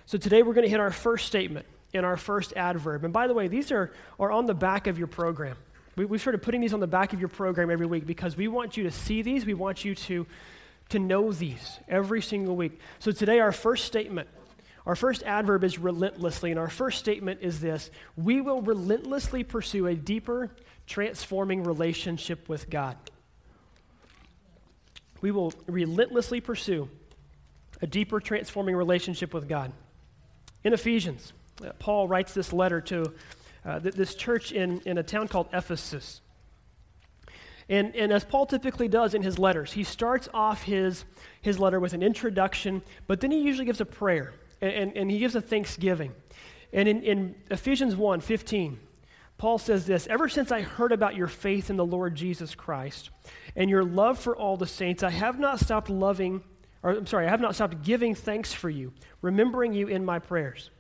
So 0.07 0.17
today 0.17 0.43
we're 0.43 0.55
going 0.55 0.65
to 0.65 0.71
hit 0.71 0.81
our 0.81 0.91
first 0.91 1.27
statement 1.27 1.67
in 1.93 2.05
our 2.05 2.17
first 2.17 2.55
adverb. 2.57 3.05
And 3.05 3.13
by 3.13 3.27
the 3.27 3.35
way, 3.35 3.47
these 3.47 3.71
are, 3.71 3.93
are 4.19 4.33
on 4.33 4.47
the 4.47 4.55
back 4.55 4.87
of 4.87 4.99
your 4.99 5.07
program. 5.07 5.57
We, 5.97 6.07
we've 6.07 6.21
started 6.21 6.43
putting 6.43 6.63
these 6.63 6.73
on 6.73 6.81
the 6.81 6.87
back 6.87 7.13
of 7.13 7.21
your 7.21 7.29
program 7.29 7.71
every 7.71 7.87
week 7.87 8.07
because 8.07 8.37
we 8.37 8.49
want 8.49 8.79
you 8.79 8.85
to 8.85 8.91
see 8.91 9.21
these. 9.21 9.45
We 9.45 9.55
want 9.55 9.85
you 9.85 9.95
to, 9.95 10.27
to 10.89 10.99
know 10.99 11.31
these 11.31 11.79
every 11.89 12.23
single 12.23 12.57
week. 12.57 12.81
So 12.99 13.13
today, 13.13 13.41
our 13.41 13.53
first 13.53 13.85
statement, 13.85 14.29
our 14.85 14.97
first 14.97 15.23
adverb 15.23 15.63
is 15.65 15.79
relentlessly. 15.79 16.51
And 16.51 16.59
our 16.59 16.69
first 16.69 16.99
statement 16.99 17.41
is 17.43 17.61
this 17.61 17.91
We 18.17 18.41
will 18.41 18.63
relentlessly 18.63 19.45
pursue 19.45 19.87
a 19.87 19.95
deeper, 19.95 20.51
transforming 20.87 21.63
relationship 21.63 22.49
with 22.49 22.69
God. 22.69 22.97
We 25.21 25.31
will 25.31 25.53
relentlessly 25.67 26.41
pursue 26.41 26.89
a 27.81 27.87
deeper, 27.87 28.21
transforming 28.21 28.75
relationship 28.75 29.33
with 29.33 29.49
God. 29.49 29.73
In 30.65 30.73
Ephesians, 30.73 31.33
Paul 31.79 32.09
writes 32.09 32.35
this 32.35 32.53
letter 32.53 32.81
to 32.83 33.13
uh, 33.65 33.79
this 33.79 34.17
church 34.17 34.51
in, 34.51 34.81
in 34.81 34.99
a 34.99 35.03
town 35.05 35.29
called 35.29 35.49
Ephesus. 35.53 36.21
And, 37.69 37.95
and 37.95 38.13
as 38.13 38.25
Paul 38.25 38.47
typically 38.47 38.89
does 38.89 39.15
in 39.15 39.23
his 39.23 39.39
letters, 39.39 39.73
he 39.73 39.85
starts 39.85 40.29
off 40.35 40.65
his, 40.65 41.05
his 41.41 41.61
letter 41.61 41.79
with 41.79 41.93
an 41.93 42.03
introduction, 42.03 42.83
but 43.07 43.21
then 43.21 43.31
he 43.31 43.41
usually 43.41 43.65
gives 43.65 43.81
a 43.81 43.87
prayer 43.87 44.33
and, 44.63 44.73
and, 44.73 44.97
and 44.97 45.11
he 45.11 45.19
gives 45.19 45.35
a 45.35 45.41
thanksgiving. 45.43 46.15
And 46.73 46.89
in, 46.89 47.03
in 47.03 47.35
Ephesians 47.51 47.95
1 47.95 48.21
15, 48.21 48.79
Paul 49.37 49.59
says 49.59 49.85
this 49.85 50.07
Ever 50.07 50.29
since 50.29 50.51
I 50.51 50.63
heard 50.63 50.93
about 50.93 51.17
your 51.17 51.27
faith 51.27 51.69
in 51.69 51.77
the 51.77 51.85
Lord 51.85 52.15
Jesus 52.15 52.55
Christ 52.55 53.11
and 53.57 53.69
your 53.69 53.85
love 53.85 54.19
for 54.19 54.37
all 54.37 54.57
the 54.57 54.67
saints, 54.67 55.03
I 55.03 55.11
have 55.11 55.39
not 55.39 55.61
stopped 55.61 55.91
loving, 55.91 56.43
or 56.83 56.93
I'm 56.93 57.07
sorry, 57.07 57.27
I 57.27 57.31
have 57.31 57.41
not 57.41 57.55
stopped 57.55 57.83
giving 57.83 58.15
thanks 58.15 58.53
for 58.53 58.71
you, 58.71 58.93
remembering 59.21 59.75
you 59.75 59.89
in 59.89 60.05
my 60.05 60.19
prayers. 60.19 60.71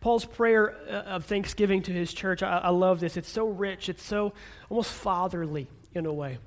Paul's 0.00 0.24
prayer 0.24 0.76
uh, 0.88 1.14
of 1.14 1.24
thanksgiving 1.26 1.80
to 1.82 1.92
his 1.92 2.12
church, 2.12 2.42
I, 2.42 2.58
I, 2.58 2.70
love 2.70 2.98
this. 2.98 3.16
It's 3.16 3.30
so 3.30 3.46
rich, 3.46 3.88
it's 3.88 4.02
so 4.02 4.32
almost 4.68 4.90
fatherly 4.90 5.68
in 5.94 6.06
a 6.06 6.12
way. 6.12 6.38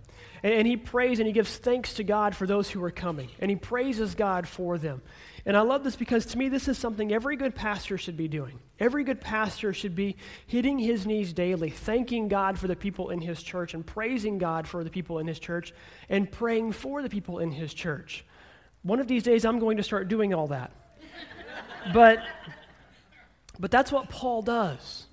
And, 0.45 0.53
and 0.53 0.67
he 0.67 0.77
prays 0.77 1.17
and 1.17 1.25
he 1.25 1.33
gives 1.33 1.57
thanks 1.57 1.95
to 1.95 2.03
God 2.03 2.35
for 2.35 2.45
those 2.45 2.69
who 2.69 2.83
are 2.83 2.91
coming, 2.91 3.29
and 3.39 3.49
he 3.49 3.57
praises 3.57 4.13
God 4.13 4.47
for 4.47 4.77
them. 4.77 5.01
And 5.43 5.57
I 5.57 5.61
love 5.61 5.83
this 5.83 5.95
because 5.95 6.27
to 6.27 6.37
me, 6.37 6.49
this 6.49 6.67
is 6.67 6.77
something 6.77 7.11
every 7.11 7.35
good 7.35 7.55
pastor 7.55 7.97
should 7.97 8.15
be 8.15 8.27
doing. 8.27 8.59
Every 8.79 9.03
good 9.03 9.21
pastor 9.21 9.73
should 9.73 9.95
be 9.95 10.17
hitting 10.45 10.77
his 10.77 11.07
knees 11.07 11.33
daily, 11.33 11.71
thanking 11.71 12.27
God 12.27 12.59
for 12.59 12.67
the 12.67 12.75
people 12.75 13.09
in 13.09 13.21
his 13.21 13.41
church, 13.41 13.73
and 13.73 13.83
praising 13.83 14.37
God 14.37 14.67
for 14.67 14.83
the 14.83 14.91
people 14.91 15.17
in 15.17 15.25
his 15.25 15.39
church, 15.39 15.73
and 16.09 16.31
praying 16.31 16.73
for 16.73 17.01
the 17.01 17.09
people 17.09 17.39
in 17.39 17.51
his 17.51 17.73
church. 17.73 18.23
One 18.83 18.99
of 18.99 19.07
these 19.07 19.23
days, 19.23 19.45
I'm 19.45 19.57
going 19.57 19.77
to 19.77 19.83
start 19.83 20.09
doing 20.09 20.35
all 20.35 20.47
that. 20.47 20.71
but 21.93 22.19
but 23.57 23.71
that's 23.71 23.91
what 23.91 24.09
Paul 24.09 24.43
does. 24.43 25.07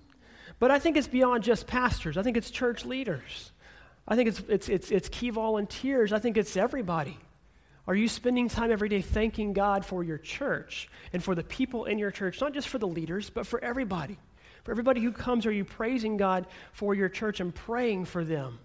But 0.59 0.71
I 0.71 0.79
think 0.79 0.99
it's 0.99 1.09
beyond 1.09 1.43
just 1.43 1.67
pastors. 1.67 2.19
I 2.19 2.23
think 2.23 2.37
it's 2.37 2.51
church 2.51 2.85
leaders. 2.85 3.53
I 4.07 4.17
think 4.17 4.29
it's, 4.29 4.43
it's, 4.49 4.69
it's, 4.69 4.91
it's 4.91 5.09
key 5.09 5.31
volunteers. 5.31 6.13
I 6.13 6.19
think 6.19 6.37
it's 6.37 6.57
everybody. 6.57 7.19
Are 7.87 7.95
you 7.95 8.09
spending 8.09 8.49
time 8.49 8.71
every 8.71 8.89
day 8.89 9.01
thanking 9.01 9.53
God 9.53 9.85
for 9.85 10.05
your 10.05 10.19
church 10.19 10.89
and 11.13 11.23
for 11.23 11.35
the 11.35 11.43
people 11.43 11.87
in 11.87 11.99
your 11.99 12.11
church, 12.11 12.41
not 12.41 12.55
just 12.55 12.69
for 12.69 12.79
the 12.79 12.87
leaders, 12.87 13.31
but 13.31 13.47
for 13.47 13.63
everybody? 13.63 14.19
For 14.65 14.71
everybody 14.71 15.01
who 15.01 15.11
comes, 15.11 15.47
are 15.47 15.53
you 15.53 15.65
praising 15.65 16.17
God 16.17 16.47
for 16.73 16.95
your 16.95 17.09
church 17.09 17.41
and 17.41 17.53
praying 17.53 18.05
for 18.05 18.25
them? 18.25 18.61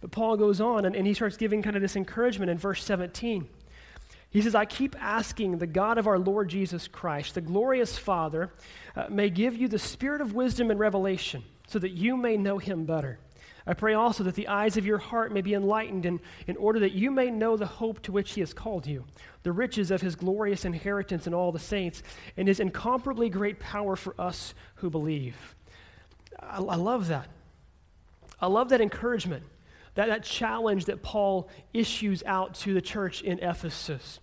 But 0.00 0.10
Paul 0.10 0.36
goes 0.36 0.60
on 0.60 0.84
and, 0.84 0.94
and 0.94 1.06
he 1.06 1.14
starts 1.14 1.36
giving 1.36 1.62
kind 1.62 1.76
of 1.76 1.82
this 1.82 1.96
encouragement 1.96 2.50
in 2.50 2.58
verse 2.58 2.84
17. 2.84 3.48
He 4.30 4.42
says, 4.42 4.54
I 4.54 4.64
keep 4.64 4.96
asking 5.00 5.58
the 5.58 5.66
God 5.66 5.96
of 5.96 6.06
our 6.06 6.18
Lord 6.18 6.48
Jesus 6.48 6.88
Christ, 6.88 7.34
the 7.34 7.40
glorious 7.40 7.96
Father, 7.96 8.52
uh, 8.96 9.06
may 9.08 9.30
give 9.30 9.56
you 9.56 9.68
the 9.68 9.78
spirit 9.78 10.20
of 10.20 10.34
wisdom 10.34 10.70
and 10.70 10.80
revelation 10.80 11.44
so 11.68 11.78
that 11.78 11.90
you 11.90 12.16
may 12.16 12.36
know 12.36 12.58
him 12.58 12.84
better. 12.84 13.18
I 13.66 13.74
pray 13.74 13.94
also 13.94 14.24
that 14.24 14.34
the 14.34 14.48
eyes 14.48 14.76
of 14.76 14.84
your 14.84 14.98
heart 14.98 15.32
may 15.32 15.40
be 15.40 15.54
enlightened 15.54 16.04
in, 16.04 16.20
in 16.46 16.56
order 16.56 16.78
that 16.80 16.92
you 16.92 17.10
may 17.10 17.30
know 17.30 17.56
the 17.56 17.66
hope 17.66 18.02
to 18.02 18.12
which 18.12 18.32
he 18.32 18.40
has 18.40 18.52
called 18.52 18.86
you, 18.86 19.04
the 19.42 19.52
riches 19.52 19.90
of 19.90 20.02
his 20.02 20.16
glorious 20.16 20.64
inheritance 20.64 21.26
in 21.26 21.32
all 21.32 21.50
the 21.50 21.58
saints, 21.58 22.02
and 22.36 22.46
his 22.46 22.60
incomparably 22.60 23.30
great 23.30 23.58
power 23.60 23.96
for 23.96 24.14
us 24.20 24.54
who 24.76 24.90
believe. 24.90 25.54
I, 26.38 26.58
I 26.58 26.76
love 26.76 27.08
that. 27.08 27.28
I 28.40 28.48
love 28.48 28.68
that 28.68 28.82
encouragement 28.82 29.44
that, 29.94 30.08
that 30.08 30.24
challenge 30.24 30.86
that 30.86 31.02
Paul 31.02 31.48
issues 31.72 32.22
out 32.26 32.54
to 32.56 32.74
the 32.74 32.82
church 32.82 33.22
in 33.22 33.38
Ephesus. 33.38 34.20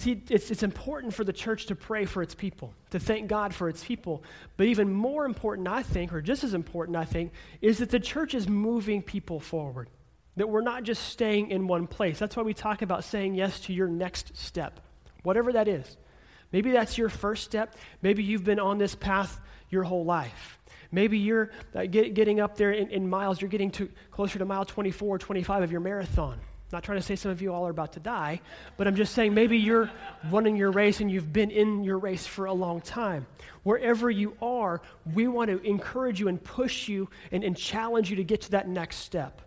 See, 0.00 0.22
it's, 0.30 0.50
it's 0.50 0.62
important 0.62 1.12
for 1.12 1.24
the 1.24 1.32
church 1.32 1.66
to 1.66 1.76
pray 1.76 2.06
for 2.06 2.22
its 2.22 2.34
people, 2.34 2.72
to 2.88 2.98
thank 2.98 3.28
God 3.28 3.54
for 3.54 3.68
its 3.68 3.84
people. 3.84 4.24
But 4.56 4.66
even 4.68 4.90
more 4.90 5.26
important, 5.26 5.68
I 5.68 5.82
think, 5.82 6.14
or 6.14 6.22
just 6.22 6.42
as 6.42 6.54
important, 6.54 6.96
I 6.96 7.04
think, 7.04 7.32
is 7.60 7.80
that 7.80 7.90
the 7.90 8.00
church 8.00 8.32
is 8.32 8.48
moving 8.48 9.02
people 9.02 9.40
forward. 9.40 9.90
That 10.38 10.48
we're 10.48 10.62
not 10.62 10.84
just 10.84 11.10
staying 11.10 11.50
in 11.50 11.66
one 11.66 11.86
place. 11.86 12.18
That's 12.18 12.34
why 12.34 12.44
we 12.44 12.54
talk 12.54 12.80
about 12.80 13.04
saying 13.04 13.34
yes 13.34 13.60
to 13.60 13.74
your 13.74 13.88
next 13.88 14.34
step, 14.38 14.80
whatever 15.22 15.52
that 15.52 15.68
is. 15.68 15.98
Maybe 16.50 16.70
that's 16.70 16.96
your 16.96 17.10
first 17.10 17.44
step. 17.44 17.76
Maybe 18.00 18.24
you've 18.24 18.42
been 18.42 18.58
on 18.58 18.78
this 18.78 18.94
path 18.94 19.38
your 19.68 19.82
whole 19.82 20.06
life. 20.06 20.58
Maybe 20.90 21.18
you're 21.18 21.50
uh, 21.74 21.84
get, 21.84 22.14
getting 22.14 22.40
up 22.40 22.56
there 22.56 22.72
in, 22.72 22.88
in 22.88 23.06
miles, 23.06 23.38
you're 23.42 23.50
getting 23.50 23.70
to 23.72 23.90
closer 24.10 24.38
to 24.38 24.46
mile 24.46 24.64
24 24.64 25.16
or 25.16 25.18
25 25.18 25.62
of 25.62 25.70
your 25.70 25.82
marathon. 25.82 26.40
Not 26.72 26.84
trying 26.84 26.98
to 26.98 27.02
say 27.02 27.16
some 27.16 27.32
of 27.32 27.42
you 27.42 27.52
all 27.52 27.66
are 27.66 27.70
about 27.70 27.94
to 27.94 28.00
die, 28.00 28.40
but 28.76 28.86
I'm 28.86 28.94
just 28.94 29.12
saying 29.14 29.34
maybe 29.34 29.58
you're 29.58 29.90
running 30.30 30.56
your 30.56 30.70
race 30.70 31.00
and 31.00 31.10
you've 31.10 31.32
been 31.32 31.50
in 31.50 31.82
your 31.82 31.98
race 31.98 32.26
for 32.26 32.46
a 32.46 32.52
long 32.52 32.80
time. 32.80 33.26
Wherever 33.64 34.08
you 34.08 34.36
are, 34.40 34.80
we 35.12 35.26
want 35.26 35.50
to 35.50 35.60
encourage 35.66 36.20
you 36.20 36.28
and 36.28 36.42
push 36.42 36.86
you 36.86 37.10
and, 37.32 37.42
and 37.42 37.56
challenge 37.56 38.08
you 38.10 38.16
to 38.16 38.24
get 38.24 38.42
to 38.42 38.50
that 38.52 38.68
next 38.68 38.96
step. 38.96 39.42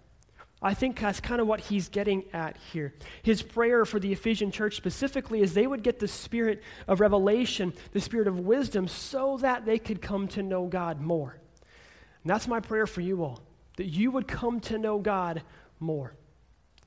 I 0.61 0.73
think 0.73 0.99
that's 0.99 1.19
kind 1.19 1.41
of 1.41 1.47
what 1.47 1.59
he's 1.59 1.89
getting 1.89 2.23
at 2.31 2.57
here. 2.71 2.93
His 3.21 3.41
prayer 3.41 3.85
for 3.85 3.99
the 3.99 4.13
Ephesian 4.13 4.49
church 4.49 4.77
specifically 4.77 5.41
is 5.41 5.53
they 5.53 5.67
would 5.67 5.83
get 5.83 5.99
the 5.99 6.07
spirit 6.07 6.63
of 6.87 7.01
revelation, 7.01 7.73
the 7.91 7.99
spirit 7.99 8.27
of 8.29 8.39
wisdom, 8.39 8.87
so 8.87 9.37
that 9.37 9.65
they 9.65 9.77
could 9.77 10.01
come 10.01 10.27
to 10.29 10.43
know 10.43 10.67
God 10.67 11.01
more. 11.01 11.37
And 12.23 12.29
that's 12.29 12.47
my 12.47 12.61
prayer 12.61 12.87
for 12.87 13.01
you 13.01 13.23
all, 13.23 13.41
that 13.75 13.87
you 13.87 14.11
would 14.11 14.27
come 14.27 14.61
to 14.61 14.77
know 14.77 14.99
God 14.99 15.41
more. 15.81 16.15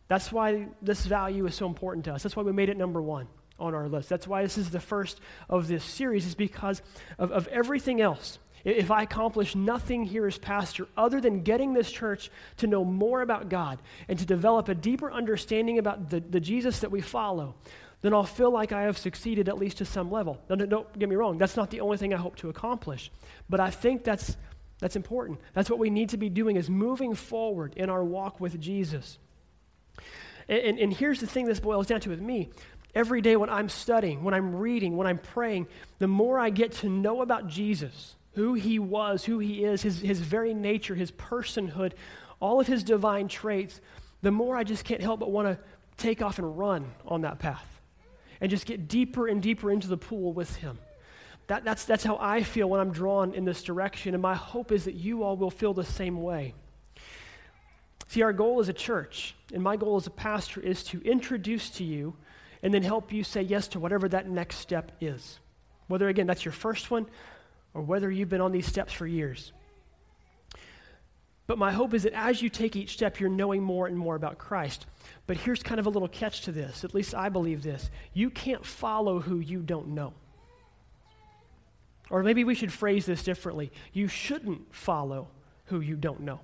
That's 0.09 0.31
why 0.31 0.69
this 0.83 1.05
value 1.05 1.47
is 1.47 1.55
so 1.55 1.67
important 1.67 2.05
to 2.05 2.15
us. 2.15 2.23
That's 2.23 2.37
why 2.37 2.43
we 2.43 2.53
made 2.53 2.69
it 2.69 2.77
number 2.77 3.03
one 3.03 3.27
on 3.59 3.75
our 3.75 3.89
list. 3.89 4.09
That's 4.09 4.27
why 4.27 4.43
this 4.43 4.59
is 4.59 4.71
the 4.71 4.81
first 4.81 5.21
of 5.49 5.67
this 5.67 5.85
series, 5.85 6.27
is 6.27 6.35
because 6.35 6.83
of, 7.19 7.33
of 7.33 7.49
everything 7.49 8.01
else. 8.01 8.39
If 8.65 8.91
I 8.91 9.03
accomplish 9.03 9.55
nothing 9.55 10.05
here 10.05 10.27
as 10.27 10.39
pastor 10.39 10.89
other 10.97 11.21
than 11.21 11.43
getting 11.43 11.73
this 11.73 11.91
church 11.91 12.31
to 12.57 12.67
know 12.67 12.85
more 12.85 13.23
about 13.23 13.49
God 13.49 13.79
and 14.09 14.19
to 14.19 14.27
develop 14.27 14.69
a 14.69 14.75
deeper 14.75 15.11
understanding 15.11 15.79
about 15.79 16.11
the, 16.11 16.19
the 16.21 16.41
Jesus 16.41 16.81
that 16.81 16.91
we 16.91 17.01
follow, 17.01 17.55
then 18.03 18.13
I'll 18.13 18.25
feel 18.25 18.51
like 18.51 18.73
I 18.73 18.83
have 18.83 18.99
succeeded 18.99 19.49
at 19.49 19.57
least 19.57 19.79
to 19.79 19.85
some 19.85 20.11
level. 20.11 20.43
Now, 20.49 20.57
don't 20.57 20.99
get 20.99 21.09
me 21.09 21.17
wrong, 21.17 21.39
that's 21.39 21.57
not 21.57 21.71
the 21.71 21.81
only 21.81 21.97
thing 21.97 22.13
I 22.13 22.17
hope 22.17 22.37
to 22.37 22.49
accomplish. 22.49 23.11
But 23.49 23.61
I 23.61 23.71
think 23.71 24.03
that's, 24.03 24.37
that's 24.81 24.97
important. 24.97 25.41
That's 25.55 25.71
what 25.71 25.79
we 25.79 25.89
need 25.89 26.09
to 26.11 26.17
be 26.17 26.29
doing 26.29 26.57
is 26.57 26.69
moving 26.69 27.15
forward 27.15 27.75
in 27.77 27.89
our 27.89 28.05
walk 28.05 28.41
with 28.41 28.61
Jesus. 28.61 29.19
And, 30.49 30.79
and, 30.79 30.93
here's 30.93 31.21
the 31.21 31.27
thing 31.27 31.47
this 31.47 31.61
boils 31.61 31.87
down 31.87 32.01
to 32.03 32.11
with 32.11 32.21
me. 32.21 32.51
Every 32.95 33.21
day 33.21 33.37
when 33.37 33.51
I'm 33.51 33.69
studying, 33.69 34.23
when 34.23 34.33
I'm 34.33 34.55
reading, 34.55 34.97
when 34.97 35.07
I'm 35.07 35.19
praying, 35.19 35.67
the 35.99 36.07
more 36.07 36.39
I 36.39 36.51
get 36.51 36.73
to 36.73 36.89
know 36.89 37.21
about 37.21 37.49
Jesus, 37.49 38.15
who 38.35 38.55
he 38.55 38.79
was, 38.79 39.25
who 39.25 39.39
he 39.39 39.65
is, 39.65 39.83
his, 39.83 40.01
his 40.01 40.21
very 40.21 40.55
nature, 40.55 40.95
his 40.95 41.11
personhood, 41.11 41.93
all 42.41 42.61
of 42.61 42.67
his 42.67 42.85
divine 42.85 43.29
traits, 43.29 43.81
the 44.23 44.31
more 44.31 44.57
I 44.57 44.65
just 44.65 44.85
can't 44.85 45.01
help 45.01 45.21
but 45.21 45.31
want 45.31 45.49
to 45.49 45.59
take 45.97 46.23
off 46.23 46.39
and 46.39 46.59
run 46.59 46.93
on 47.07 47.23
that 47.23 47.39
path 47.39 47.67
and 48.41 48.51
just 48.51 48.67
get 48.67 48.89
deeper 48.89 49.27
and 49.27 49.43
deeper 49.43 49.71
into 49.71 49.89
the 49.89 49.97
pool 49.97 50.33
with 50.33 50.55
him. 50.57 50.79
That, 51.49 51.65
that's, 51.65 51.85
that's 51.85 52.05
how 52.05 52.19
I 52.21 52.43
feel 52.43 52.69
when 52.69 52.81
I'm 52.81 52.93
drawn 52.93 53.35
in 53.35 53.45
this 53.45 53.63
direction, 53.63 54.15
and 54.15 54.23
my 54.23 54.35
hope 54.35 54.73
is 54.73 54.85
that 54.85 54.95
you 54.95 55.23
all 55.23 55.37
will 55.37 55.51
feel 55.51 55.75
the 55.75 55.85
same 55.85 56.23
way. 56.23 56.55
See, 58.09 58.23
our 58.23 58.33
goal 58.33 58.61
as 58.61 58.69
a 58.69 58.73
church, 58.73 59.35
and 59.53 59.63
my 59.63 59.77
goal 59.77 59.97
as 59.97 60.07
a 60.07 60.11
pastor, 60.11 60.61
is 60.61 60.83
to 60.85 61.01
introduce 61.03 61.71
to 61.71 61.85
you 61.85 62.15
and 62.63 62.73
then 62.73 62.83
help 62.83 63.13
you 63.13 63.25
say 63.25 63.43
yes 63.43 63.69
to 63.69 63.81
whatever 63.81 64.09
that 64.09 64.29
next 64.29 64.57
step 64.57 64.93
is. 65.01 65.41
Whether, 65.89 66.09
again, 66.09 66.27
that's 66.27 66.45
your 66.45 66.53
first 66.53 66.91
one 66.91 67.07
or 67.75 67.83
whether 67.83 68.11
you've 68.11 68.29
been 68.29 68.41
on 68.41 68.53
these 68.53 68.67
steps 68.67 68.93
for 68.93 69.07
years. 69.07 69.53
But 71.47 71.59
my 71.59 71.71
hope 71.71 71.95
is 71.95 72.03
that 72.03 72.13
as 72.13 72.43
you 72.43 72.49
take 72.49 72.75
each 72.75 72.95
step, 72.95 73.21
you're 73.21 73.31
knowing 73.31 73.63
more 73.63 73.87
and 73.87 73.97
more 73.97 74.17
about 74.17 74.39
Christ. 74.39 74.87
But 75.27 75.37
here's 75.37 75.63
kind 75.63 75.79
of 75.79 75.87
a 75.87 75.91
little 75.91 76.09
catch 76.09 76.43
to 76.43 76.53
this. 76.53 76.85
At 76.85 76.95
least 76.95 77.15
I 77.15 77.29
believe 77.29 77.63
this. 77.63 77.91
You 78.15 78.31
can't 78.31 78.65
follow 78.65 79.21
who 79.21 79.39
you 79.39 79.61
don't 79.61 79.89
know. 79.89 80.13
Or 82.11 82.23
maybe 82.23 82.45
we 82.45 82.55
should 82.55 82.73
phrase 82.73 83.07
this 83.07 83.23
differently. 83.23 83.71
You 83.93 84.09
shouldn't 84.09 84.75
follow 84.75 85.29
who 85.67 85.81
you 85.81 85.97
don't 85.97 86.21
know. 86.21 86.41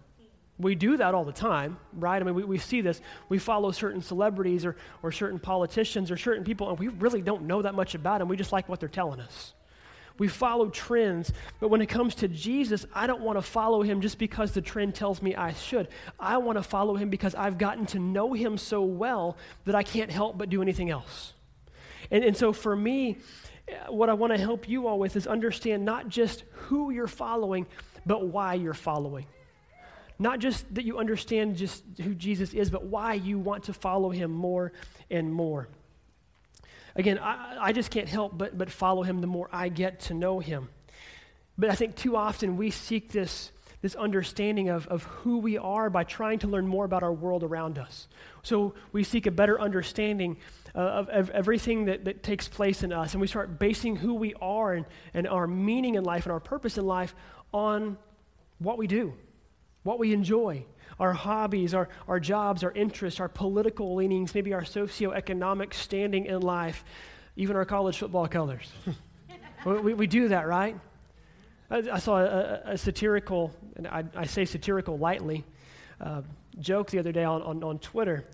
We 0.59 0.75
do 0.75 0.97
that 0.99 1.15
all 1.15 1.25
the 1.25 1.33
time, 1.33 1.79
right? 1.95 2.21
I 2.21 2.25
mean, 2.25 2.35
we, 2.35 2.45
we 2.45 2.59
see 2.59 2.83
this. 2.83 3.01
We 3.29 3.39
follow 3.39 3.71
certain 3.73 4.03
celebrities 4.03 4.65
or, 4.65 4.77
or 5.03 5.11
certain 5.11 5.39
politicians 5.39 6.11
or 6.11 6.17
certain 6.17 6.45
people, 6.45 6.69
and 6.69 6.79
we 6.79 6.89
really 6.89 7.23
don't 7.23 7.43
know 7.43 7.63
that 7.63 7.75
much 7.75 7.95
about 7.95 8.19
them. 8.19 8.29
We 8.29 8.37
just 8.37 8.53
like 8.53 8.69
what 8.69 8.79
they're 8.79 8.89
telling 8.89 9.21
us. 9.21 9.55
We 10.19 10.29
follow 10.29 10.69
trends, 10.69 11.33
but 11.59 11.69
when 11.69 11.81
it 11.81 11.87
comes 11.87 12.15
to 12.17 12.29
Jesus, 12.29 12.85
I 12.95 13.07
don't 13.07 13.23
want 13.23 13.39
to 13.39 13.43
follow 13.43 13.83
him 13.83 14.01
just 14.01 14.19
because 14.19 14.53
the 14.53 14.61
trend 14.61 14.95
tells 14.95 15.23
me 15.23 15.35
I 15.35 15.55
should. 15.55 15.89
I 16.21 16.37
want 16.37 16.59
to 16.59 16.63
follow 16.63 16.97
him 16.97 17.09
because 17.09 17.35
I've 17.35 17.57
gotten 17.59 17.87
to 17.87 17.99
know 17.99 18.35
him 18.35 18.59
so 18.59 18.83
well 18.83 19.37
that 19.65 19.75
I 19.75 19.83
can't 19.83 20.11
help 20.11 20.37
but 20.37 20.51
do 20.51 20.61
anything 20.61 20.91
else. 20.91 21.33
And, 22.11 22.23
and 22.25 22.37
so 22.37 22.53
for 22.53 22.77
me, 22.77 23.19
eh, 23.69 23.75
what 23.89 24.11
I 24.11 24.15
want 24.15 24.33
to 24.35 24.39
help 24.39 24.69
you 24.69 24.87
all 24.87 24.99
with 24.99 25.17
is 25.17 25.27
understand 25.27 25.85
not 25.85 26.09
just 26.09 26.45
who 26.53 26.91
you're 26.91 27.07
following, 27.07 27.67
but 28.05 28.27
why 28.27 28.55
you're 28.55 28.75
following. 28.75 29.27
Not 30.23 30.39
just 30.39 30.73
that 30.77 30.85
you 30.85 30.99
understand 30.99 31.57
just 31.57 31.83
who 32.01 32.15
Jesus 32.15 32.55
is, 32.55 32.71
but 32.71 32.85
why 32.85 33.15
you 33.15 33.41
want 33.41 33.65
to 33.65 33.73
follow 33.73 34.11
him 34.11 34.31
more 34.31 34.73
and 35.11 35.33
more. 35.33 35.69
Again, 36.95 37.19
I, 37.19 37.57
I 37.61 37.73
just 37.73 37.91
can't 37.91 38.09
help 38.09 38.39
but, 38.39 38.57
but 38.57 38.71
follow 38.71 39.03
him 39.03 39.21
the 39.21 39.27
more 39.27 39.49
I 39.51 39.69
get 39.69 39.99
to 40.03 40.15
know 40.15 40.39
him. 40.39 40.69
But 41.59 41.71
I 41.71 41.75
think 41.75 41.97
too 41.97 42.15
often 42.17 42.57
we 42.57 42.71
seek 42.71 43.11
this, 43.11 43.51
this 43.81 43.97
understanding 43.97 44.69
of, 44.69 44.87
of 44.87 45.03
who 45.03 45.39
we 45.39 45.59
are 45.59 45.91
by 45.91 46.05
trying 46.05 46.39
to 46.41 46.47
learn 46.47 46.69
more 46.69 46.85
about 46.85 47.03
our 47.03 47.13
world 47.13 47.43
around 47.43 47.77
us. 47.77 48.07
So 48.45 48.75
we 48.93 49.03
seek 49.03 49.27
a 49.27 49.33
better 49.33 49.61
understanding 49.61 50.37
uh, 50.73 50.79
of, 50.79 51.09
of, 51.09 51.31
everything 51.31 51.87
that, 51.87 52.05
that 52.05 52.23
takes 52.23 52.47
place 52.47 52.85
in 52.85 52.93
us, 52.93 53.13
and 53.13 53.21
we 53.21 53.27
start 53.27 53.59
basing 53.59 53.97
who 53.97 54.15
we 54.15 54.35
are 54.41 54.73
and, 54.73 54.87
and 55.15 55.27
our 55.27 55.49
meaning 55.49 55.97
in 55.97 56.05
life 56.05 56.27
and 56.27 56.33
our 56.33 56.41
purpose 56.41 56.79
in 56.79 56.87
life 56.87 57.13
on 57.53 57.99
what 58.61 58.79
we 58.79 58.87
do 58.87 59.15
what 59.83 59.99
we 59.99 60.13
enjoy, 60.13 60.65
our 60.99 61.13
hobbies, 61.13 61.75
our, 61.75 61.89
our 62.07 62.21
jobs, 62.21 62.63
our 62.63 62.73
interests, 62.73 63.21
our 63.21 63.29
political 63.29 63.95
leanings, 63.95 64.35
maybe 64.35 64.53
our 64.53 64.63
socioeconomic 64.63 65.75
standing 65.75 66.27
in 66.27 66.41
life, 66.41 66.85
even 67.37 67.57
our 67.57 67.65
college 67.65 67.99
football 67.99 68.29
colors. 68.29 68.71
we, 69.67 69.95
we 69.95 70.07
do 70.07 70.29
that, 70.29 70.47
right? 70.47 70.77
I, 71.71 71.83
I 71.93 71.99
saw 71.99 72.19
a, 72.19 72.61
a, 72.67 72.79
satirical, 72.79 73.53
and 73.77 73.89
I, 73.89 74.05
I, 74.15 74.27
say 74.27 74.45
satirical 74.45 74.99
lightly, 74.99 75.45
uh, 76.01 76.23
joke 76.61 76.91
the 76.91 76.99
other 76.99 77.13
day 77.13 77.25
on, 77.25 77.43
on, 77.43 77.65
on 77.65 77.79
Twitter. 77.79 78.25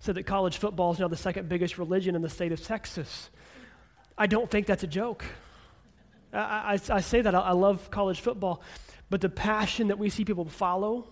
Said 0.00 0.16
that 0.16 0.24
college 0.24 0.58
football 0.58 0.92
is 0.92 0.98
now 0.98 1.08
the 1.08 1.16
second 1.16 1.48
biggest 1.48 1.78
religion 1.78 2.14
in 2.14 2.22
the 2.22 2.28
state 2.28 2.52
of 2.52 2.62
Texas. 2.62 3.30
I 4.18 4.26
don't 4.26 4.50
think 4.50 4.66
that's 4.66 4.82
a 4.82 4.88
joke. 4.88 5.24
I, 6.32 6.78
I, 6.90 6.96
I 6.96 7.00
say 7.00 7.22
that. 7.22 7.34
I, 7.34 7.40
I 7.40 7.52
love 7.52 7.90
college 7.90 8.20
football. 8.20 8.62
But 9.12 9.20
the 9.20 9.28
passion 9.28 9.88
that 9.88 9.98
we 9.98 10.08
see 10.08 10.24
people 10.24 10.46
follow, 10.46 11.06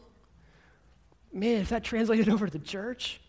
man, 1.35 1.61
if 1.61 1.69
that 1.69 1.85
translated 1.85 2.29
over 2.33 2.47
to 2.47 2.51
the 2.51 2.65
church, 2.65 3.21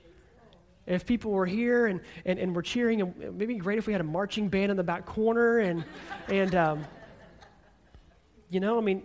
if 0.87 1.05
people 1.05 1.31
were 1.31 1.45
here 1.45 1.87
and, 1.87 1.99
and, 2.23 2.39
and 2.39 2.55
were 2.55 2.61
cheering, 2.61 3.01
and 3.01 3.37
be 3.37 3.55
great 3.55 3.79
if 3.79 3.85
we 3.85 3.91
had 3.91 3.99
a 3.99 4.05
marching 4.05 4.47
band 4.47 4.71
in 4.71 4.77
the 4.77 4.83
back 4.83 5.05
corner, 5.05 5.59
and, 5.59 5.83
and 6.29 6.55
um, 6.55 6.85
you 8.49 8.61
know, 8.61 8.77
I 8.77 8.81
mean, 8.81 9.03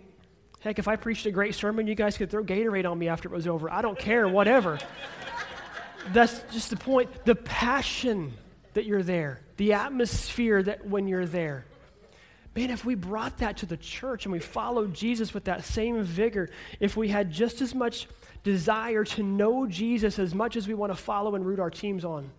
heck, 0.61 0.79
if 0.79 0.87
I 0.87 0.95
preached 0.95 1.25
a 1.25 1.31
great 1.31 1.53
sermon, 1.53 1.85
you 1.85 1.95
guys 1.95 2.17
could 2.17 2.31
throw 2.31 2.45
Gatorade 2.45 2.89
on 2.89 2.97
me 2.97 3.09
after 3.09 3.27
it 3.27 3.35
was 3.35 3.45
over. 3.45 3.69
I 3.69 3.81
don't 3.81 3.99
care, 3.99 4.25
whatever. 4.25 4.79
That's 6.13 6.43
just 6.53 6.69
the 6.69 6.77
point. 6.77 7.25
The 7.25 7.35
passion 7.35 8.31
that 8.73 8.85
you're 8.85 9.03
there, 9.03 9.41
the 9.57 9.73
atmosphere 9.73 10.63
that 10.63 10.87
when 10.87 11.09
you're 11.09 11.25
there. 11.25 11.65
Man, 12.57 12.71
if 12.71 12.83
we 12.83 12.95
brought 12.95 13.37
that 13.37 13.57
to 13.57 13.67
the 13.67 13.77
church 13.77 14.25
and 14.25 14.31
we 14.31 14.39
followed 14.39 14.91
Jesus 14.91 15.31
with 15.31 15.43
that 15.43 15.63
same 15.63 16.01
vigor, 16.01 16.49
if 16.79 16.97
we 16.97 17.07
had 17.07 17.31
just 17.31 17.61
as 17.61 17.75
much 17.75 18.07
desire 18.43 19.03
to 19.03 19.21
know 19.21 19.67
Jesus 19.67 20.17
as 20.17 20.33
much 20.33 20.55
as 20.55 20.67
we 20.67 20.73
want 20.73 20.91
to 20.91 20.95
follow 20.95 21.35
and 21.35 21.45
root 21.45 21.59
our 21.59 21.69
teams 21.69 22.03
on 22.03 22.31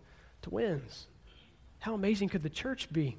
to 0.42 0.50
wins, 0.50 1.06
how 1.78 1.94
amazing 1.94 2.30
could 2.30 2.42
the 2.42 2.50
church 2.50 2.92
be? 2.92 3.16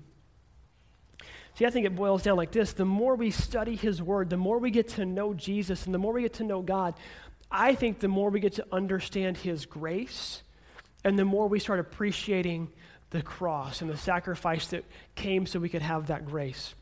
See, 1.56 1.66
I 1.66 1.70
think 1.70 1.86
it 1.86 1.96
boils 1.96 2.22
down 2.22 2.36
like 2.36 2.52
this 2.52 2.74
the 2.74 2.84
more 2.84 3.16
we 3.16 3.32
study 3.32 3.78
His 3.78 4.04
Word, 4.04 4.30
the 4.30 4.36
more 4.36 4.58
we 4.58 4.70
get 4.70 4.90
to 4.90 5.06
know 5.06 5.34
Jesus, 5.34 5.86
and 5.86 5.96
the 5.96 6.00
more 6.00 6.12
we 6.12 6.24
get 6.24 6.34
to 6.34 6.44
know 6.44 6.62
God, 6.62 6.96
I 7.50 7.76
think 7.76 8.00
the 8.00 8.10
more 8.10 8.30
we 8.30 8.42
get 8.42 8.56
to 8.56 8.66
understand 8.74 9.38
His 9.38 9.66
grace, 9.66 10.44
and 11.06 11.18
the 11.18 11.24
more 11.24 11.48
we 11.48 11.60
start 11.60 11.80
appreciating 11.80 12.68
the 13.12 13.22
cross 13.22 13.80
and 13.80 13.90
the 13.90 13.96
sacrifice 13.96 14.68
that 14.68 14.84
came 15.16 15.46
so 15.46 15.62
we 15.62 15.70
could 15.70 15.82
have 15.82 16.08
that 16.08 16.26
grace. 16.26 16.76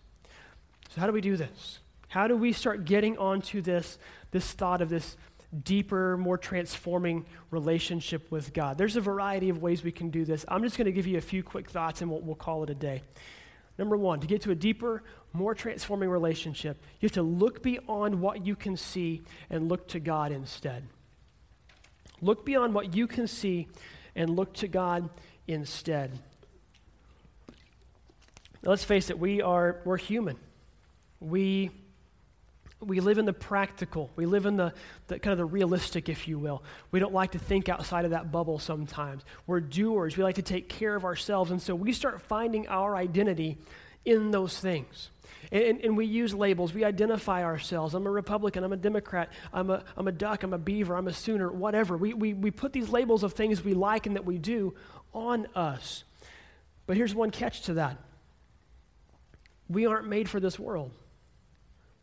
So, 0.98 1.01
how 1.01 1.06
do 1.06 1.13
we 1.13 1.22
do 1.22 1.38
this? 1.38 1.80
How 2.08 2.27
do 2.27 2.36
we 2.36 2.54
start 2.54 2.86
getting 2.86 3.20
onto 3.20 3.62
this, 3.62 4.00
this 4.32 4.51
thought 4.51 4.82
of 4.82 4.89
this 4.89 5.16
deeper, 5.63 6.18
more 6.18 6.39
transforming 6.39 7.27
relationship 7.51 8.32
with 8.32 8.51
God. 8.51 8.80
There's 8.80 8.96
a 8.96 9.01
variety 9.01 9.50
of 9.50 9.62
ways 9.62 9.84
we 9.84 9.92
can 9.92 10.10
do 10.10 10.25
this. 10.25 10.44
I'm 10.48 10.63
just 10.63 10.75
going 10.75 10.88
to 10.88 10.92
give 10.92 11.06
you 11.06 11.20
a 11.20 11.22
few 11.22 11.44
quick 11.44 11.70
thoughts 11.70 12.01
and 12.01 12.10
we'll, 12.10 12.22
we'll 12.22 12.36
call 12.36 12.63
it 12.63 12.72
a 12.72 12.75
day. 12.75 13.04
Number 13.77 13.96
one, 13.96 14.22
to 14.22 14.27
get 14.27 14.42
to 14.42 14.51
a 14.51 14.56
deeper, 14.56 15.04
more 15.34 15.54
transforming 15.54 16.10
relationship, 16.10 16.82
you 17.00 17.06
have 17.06 17.13
to 17.13 17.22
look 17.22 17.62
beyond 17.62 18.20
what 18.20 18.44
you 18.44 18.56
can 18.56 18.75
see 18.75 19.22
and 19.51 19.70
look 19.70 19.88
to 19.89 20.00
God 20.00 20.32
instead. 20.32 20.84
Look 22.22 22.44
beyond 22.44 22.74
what 22.74 22.96
you 22.96 23.06
can 23.06 23.27
see 23.27 23.68
and 24.16 24.36
look 24.36 24.56
to 24.56 24.68
God 24.68 25.12
instead. 25.48 26.12
Now, 28.63 28.72
let's 28.72 28.84
face 28.84 29.12
it, 29.12 29.20
we 29.20 29.44
are 29.44 29.80
we're 29.86 29.98
human. 29.98 30.38
We 31.19 31.71
we 32.79 33.00
live 33.00 33.17
in 33.17 33.25
the 33.25 33.33
practical. 33.33 34.12
We 34.15 34.25
live 34.25 34.45
in 34.45 34.55
the, 34.55 34.71
the, 35.07 35.17
kind 35.17 35.31
of 35.31 35.39
the 35.39 35.45
realistic, 35.45 36.09
if 36.09 36.27
you 36.27 36.38
will. 36.38 36.63
We 36.91 37.00
don't 37.00 37.13
like 37.13 37.31
to 37.31 37.39
think 37.39 37.69
outside 37.69 38.05
of 38.05 38.12
that 38.12 38.31
bubble 38.31 38.59
sometimes. 38.59 39.24
We're 39.47 39.62
doers. 39.62 40.15
We 40.15 40.24
like 40.24 40.36
to 40.36 40.43
take 40.43 40.69
care 40.69 40.95
of 40.95 41.03
ourselves. 41.03 41.50
And 41.50 41.62
so 41.62 41.74
we 41.74 41.91
start 41.91 42.21
finding 42.21 42.67
our 42.67 42.95
identity 42.95 43.57
in 44.05 44.29
those 44.29 44.59
things. 44.59 45.09
And, 45.51 45.81
and, 45.81 45.97
we 45.97 46.05
use 46.05 46.33
labels. 46.33 46.74
We 46.74 46.83
identify 46.83 47.43
ourselves. 47.43 47.93
I'm 47.93 48.05
a 48.05 48.12
Republican. 48.12 48.63
I'm 48.63 48.74
a 48.74 48.77
Democrat. 48.77 49.31
I'm 49.51 49.69
a, 49.69 49.83
I'm 49.95 50.07
a 50.07 50.12
duck. 50.12 50.43
I'm 50.43 50.53
a 50.53 50.57
beaver. 50.57 50.95
I'm 50.95 51.07
a 51.07 51.13
sooner, 51.13 51.51
whatever. 51.51 51.97
We, 51.97 52.13
we, 52.13 52.33
we 52.33 52.51
put 52.51 52.74
these 52.74 52.89
labels 52.89 53.24
of 53.24 53.33
things 53.33 53.63
we 53.63 53.74
like 53.74 54.05
and 54.05 54.15
that 54.15 54.25
we 54.25 54.38
do 54.38 54.75
on 55.13 55.47
us. 55.55 56.03
But 56.86 56.95
here's 56.95 57.15
one 57.15 57.31
catch 57.31 57.63
to 57.63 57.74
that 57.75 57.97
we 59.69 59.86
aren't 59.86 60.07
made 60.07 60.29
for 60.29 60.39
this 60.39 60.57
world. 60.57 60.91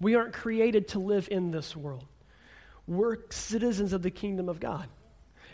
We 0.00 0.14
aren't 0.14 0.32
created 0.32 0.88
to 0.88 0.98
live 0.98 1.28
in 1.30 1.50
this 1.50 1.76
world. 1.76 2.04
We're 2.86 3.18
citizens 3.30 3.92
of 3.92 4.02
the 4.02 4.10
kingdom 4.10 4.48
of 4.48 4.60
God. 4.60 4.88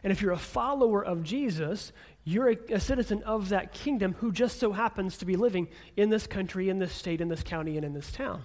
And 0.02 0.12
if 0.12 0.22
you're 0.22 0.32
a 0.32 0.38
follower 0.38 1.04
of 1.04 1.22
Jesus, 1.22 1.92
you're 2.24 2.50
a, 2.50 2.56
a, 2.70 2.80
citizen 2.80 3.22
of 3.22 3.50
that 3.50 3.72
kingdom 3.72 4.14
who 4.14 4.32
just 4.32 4.58
so 4.58 4.72
happens 4.72 5.18
to 5.18 5.26
be 5.26 5.36
living 5.36 5.68
in 5.96 6.10
this 6.10 6.26
country, 6.26 6.68
in 6.68 6.78
this 6.78 6.92
state, 6.92 7.20
in 7.20 7.28
this 7.28 7.42
county, 7.42 7.76
and 7.76 7.84
in 7.84 7.92
this 7.92 8.10
town. 8.10 8.42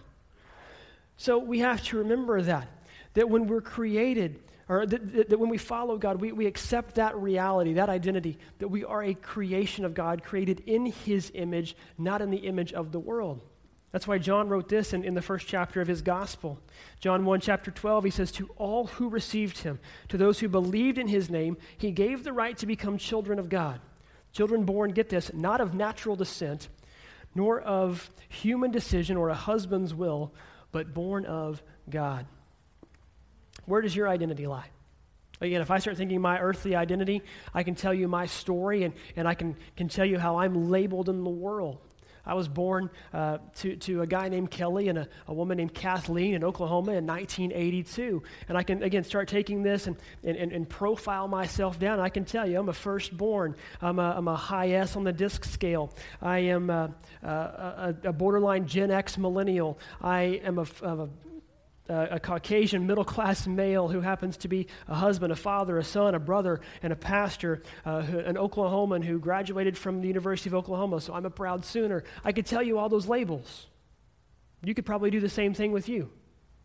So 1.18 1.38
we 1.38 1.60
have 1.60 1.82
to 1.86 1.98
remember 1.98 2.42
that, 2.42 2.68
that 3.14 3.30
when 3.30 3.48
we're 3.48 3.62
created, 3.62 4.42
or 4.68 4.86
that, 4.86 5.14
that, 5.14 5.30
that 5.30 5.40
when 5.40 5.50
we 5.50 5.58
follow 5.58 5.98
God, 5.98 6.20
we, 6.20 6.34
we 6.34 6.46
accept 6.46 6.96
that 6.96 7.16
reality, 7.16 7.74
that 7.74 7.90
identity, 7.90 8.38
that 8.60 8.68
we 8.68 8.84
are 8.84 9.04
a 9.04 9.14
creation 9.14 9.86
of 9.86 9.94
God, 9.94 10.24
created 10.24 10.62
in 10.66 10.86
His 10.86 11.32
image, 11.34 11.78
not 11.98 12.22
in 12.22 12.32
the 12.32 12.38
image 12.38 12.74
of 12.74 12.92
the 12.92 13.00
world. 13.00 13.42
That's 13.96 14.10
why 14.10 14.18
John 14.18 14.50
wrote 14.50 14.68
this 14.68 14.92
in, 14.92 15.06
in 15.06 15.14
the 15.14 15.22
first 15.22 15.48
chapter 15.48 15.80
of 15.80 15.88
his 15.88 16.02
gospel. 16.02 16.60
John 17.00 17.24
1, 17.24 17.40
chapter 17.40 17.72
12, 17.72 18.04
he 18.04 18.10
says, 18.10 18.30
To 18.34 18.50
all 18.58 18.88
who 18.88 19.08
received 19.08 19.60
him, 19.60 19.80
to 20.10 20.18
those 20.18 20.38
who 20.38 20.50
believed 20.50 20.98
in 20.98 21.08
his 21.08 21.30
name, 21.30 21.56
he 21.78 21.92
gave 21.92 22.26
the 22.26 22.34
right 22.34 22.58
to 22.58 22.66
become 22.66 22.98
children 22.98 23.40
of 23.40 23.48
God. 23.48 23.80
Children 24.34 24.66
born, 24.66 24.92
get 24.92 25.08
this, 25.08 25.32
not 25.34 25.62
of 25.62 25.74
natural 25.74 26.18
descent, 26.18 26.68
nor 27.36 27.62
of 27.62 28.10
human 28.28 28.70
decision 28.70 29.16
or 29.16 29.30
a 29.30 29.34
husband's 29.34 29.94
will, 29.94 30.34
but 30.74 30.94
born 30.94 31.26
of 31.26 31.64
God. 31.90 32.26
Where 33.64 33.80
does 33.80 33.96
your 33.96 34.10
identity 34.10 34.46
lie? 34.46 34.72
Again, 35.40 35.62
if 35.62 35.72
I 35.72 35.80
start 35.80 35.96
thinking 35.96 36.20
my 36.20 36.38
earthly 36.38 36.76
identity, 36.76 37.22
I 37.54 37.64
can 37.64 37.76
tell 37.76 37.94
you 37.94 38.10
my 38.10 38.26
story 38.26 38.84
and, 38.84 38.94
and 39.16 39.26
I 39.26 39.36
can, 39.36 39.56
can 39.78 39.88
tell 39.88 40.06
you 40.06 40.20
how 40.20 40.40
I'm 40.40 40.70
labeled 40.70 41.08
in 41.08 41.24
the 41.24 41.30
world. 41.30 41.78
I 42.26 42.34
was 42.34 42.48
born 42.48 42.90
uh, 43.14 43.38
to, 43.56 43.76
to 43.76 44.02
a 44.02 44.08
guy 44.08 44.30
named 44.30 44.52
Kelly 44.52 44.90
and 44.90 45.00
a, 45.00 45.08
a 45.28 45.34
woman 45.34 45.58
named 45.58 45.74
Kathleen 45.74 46.34
in 46.34 46.44
Oklahoma 46.44 46.94
in 46.94 47.06
1982. 47.06 48.24
And 48.50 48.58
I 48.58 48.64
can, 48.64 48.84
again, 48.84 49.04
start 49.04 49.28
taking 49.28 49.64
this 49.64 49.88
and, 49.88 49.98
and, 50.24 50.52
and 50.52 50.68
profile 50.68 51.28
myself 51.28 51.80
down. 51.80 52.00
I 52.00 52.10
can 52.10 52.26
tell 52.26 52.48
you, 52.48 52.60
I'm 52.60 52.70
a 52.70 52.74
firstborn. 52.74 53.56
I'm 53.82 54.00
a, 54.00 54.16
I'm 54.18 54.28
a 54.28 54.36
high 54.36 54.72
S 54.72 54.96
on 54.96 55.04
the 55.04 55.14
disc 55.14 55.46
scale. 55.46 55.94
I 56.22 56.40
am 56.40 56.70
a, 56.70 56.94
a, 57.24 57.96
a 58.04 58.14
borderline 58.14 58.68
Gen 58.68 58.92
X 58.92 59.18
millennial. 59.18 59.80
I 60.02 60.42
am 60.44 60.60
a, 60.60 60.66
a 60.82 61.08
uh, 61.90 62.08
a 62.12 62.20
Caucasian 62.20 62.88
middle 62.88 63.06
class 63.06 63.46
male 63.48 63.88
who 63.88 64.02
happens 64.02 64.38
to 64.38 64.48
be 64.48 64.68
a 64.88 64.96
husband, 64.96 65.32
a 65.32 65.36
father, 65.36 65.78
a 65.78 65.84
son, 65.84 66.16
a 66.16 66.20
brother, 66.20 66.62
and 66.82 66.92
a 66.92 66.96
pastor, 66.96 67.62
uh, 67.86 68.02
who, 68.02 68.20
an 68.20 68.36
Oklahoman 68.36 69.04
who 69.04 69.20
graduated 69.20 69.78
from 69.78 70.02
the 70.02 70.08
University 70.08 70.50
of 70.50 70.56
Oklahoma, 70.56 71.02
so 71.02 71.14
I'm 71.14 71.26
a 71.26 71.30
proud 71.30 71.66
Sooner. 71.66 72.04
I 72.24 72.32
could 72.32 72.46
tell 72.46 72.64
you 72.64 72.78
all 72.78 72.90
those 72.90 73.08
labels. 73.08 73.68
You 74.64 74.74
could 74.74 74.86
probably 74.86 75.12
do 75.12 75.20
the 75.20 75.30
same 75.30 75.54
thing 75.54 75.72
with 75.72 75.88
you. 75.88 76.10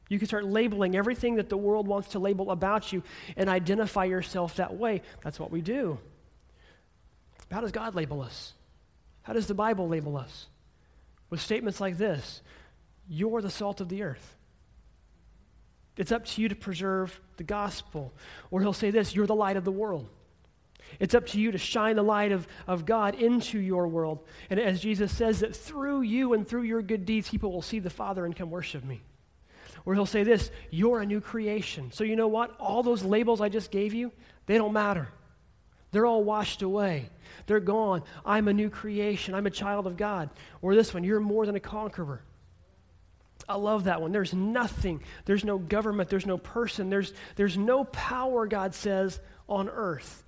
You 0.09 0.19
could 0.19 0.29
start 0.29 0.45
labeling 0.45 0.97
everything 0.97 1.37
that 1.37 1.49
the 1.49 1.57
world 1.57 1.87
wants 1.87 2.09
to 2.11 2.19
label 2.19 2.51
about 2.51 2.93
you 2.93 3.03
and 3.37 3.49
identify 3.49 4.05
yourself 4.05 4.57
that 4.57 4.77
way. 4.77 5.03
That's 5.23 5.39
what 5.39 5.53
we 5.53 5.61
do. 5.61 5.99
How 7.51 7.61
does 7.61 7.73
God 7.73 7.95
label 7.95 8.23
us? 8.23 8.55
How 9.23 9.33
does 9.33 9.47
the 9.47 9.55
Bible 9.55 9.89
label 9.89 10.17
us? 10.17 10.47
With 11.29 11.41
statements 11.41 11.81
like 11.81 11.99
this 11.99 12.43
You're 13.09 13.43
the 13.43 13.51
salt 13.51 13.81
of 13.81 13.89
the 13.89 14.03
earth. 14.03 14.37
It's 15.97 16.13
up 16.13 16.25
to 16.25 16.43
you 16.43 16.49
to 16.49 16.55
preserve 16.55 17.21
the 17.37 17.45
gospel. 17.45 18.13
Or 18.51 18.61
he'll 18.61 18.73
say 18.73 18.91
this 18.91 19.15
You're 19.15 19.27
the 19.27 19.35
light 19.35 19.57
of 19.57 19.65
the 19.65 19.73
world. 19.73 20.09
It's 20.99 21.15
up 21.15 21.27
to 21.29 21.41
you 21.41 21.53
to 21.53 21.59
shine 21.59 21.97
the 21.97 22.03
light 22.03 22.33
of, 22.33 22.49
of 22.67 22.85
God 22.85 23.15
into 23.15 23.59
your 23.61 23.87
world. 23.87 24.25
And 24.49 24.59
as 24.59 24.81
Jesus 24.81 25.13
says, 25.13 25.41
that 25.41 25.55
through 25.55 26.01
you 26.03 26.33
and 26.33 26.47
through 26.47 26.63
your 26.63 26.83
good 26.83 27.07
deeds, 27.07 27.29
people 27.29 27.53
will 27.53 27.63
see 27.63 27.79
the 27.79 27.91
Father 27.91 28.25
and 28.25 28.35
come 28.35 28.51
worship 28.51 28.83
me. 28.83 29.03
Or 29.85 29.95
he'll 29.95 30.07
say 30.07 30.25
this 30.25 30.51
You're 30.71 31.01
a 31.01 31.07
new 31.07 31.21
creation. 31.21 31.93
So 31.93 32.05
you 32.05 32.17
know 32.17 32.29
what? 32.29 32.59
All 32.59 32.83
those 32.83 33.03
labels 33.03 33.41
I 33.41 33.49
just 33.49 33.71
gave 33.71 33.95
you, 33.95 34.13
they 34.47 34.59
don't 34.59 34.73
matter. 34.73 35.09
They're 35.93 36.07
all 36.07 36.23
washed 36.23 36.63
away. 36.63 37.11
They're 37.47 37.59
gone. 37.61 38.05
I'm 38.25 38.47
a 38.47 38.53
new 38.53 38.71
creation. 38.71 39.35
I'm 39.35 39.47
a 39.47 39.51
child 39.51 39.87
of 39.87 39.97
God. 39.97 40.31
Or 40.63 40.75
this 40.75 40.95
one, 40.95 41.03
you're 41.03 41.19
more 41.21 41.47
than 41.47 41.57
a 41.57 41.61
conqueror. 41.61 42.23
I 43.51 43.57
love 43.57 43.85
that 43.85 44.01
one. 44.01 44.13
There's 44.13 44.33
nothing, 44.33 45.03
there's 45.25 45.45
no 45.45 45.59
government, 45.59 46.09
there's 46.09 46.27
no 46.27 46.39
person, 46.39 46.89
there's, 46.89 47.13
there's 47.37 47.59
no 47.59 47.85
power, 47.85 48.47
God 48.47 48.75
says, 48.75 49.21
on 49.49 49.69
earth 49.69 50.25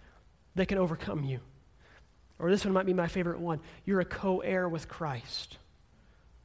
that 0.57 0.67
can 0.67 0.79
overcome 0.79 1.25
you. 1.25 1.41
Or 2.39 2.51
this 2.51 2.65
one 2.65 2.75
might 2.75 2.87
be 2.87 2.95
my 2.95 3.07
favorite 3.07 3.39
one 3.39 3.61
you're 3.85 4.01
a 4.01 4.05
co 4.05 4.41
heir 4.41 4.69
with 4.69 4.89
Christ. 4.89 5.59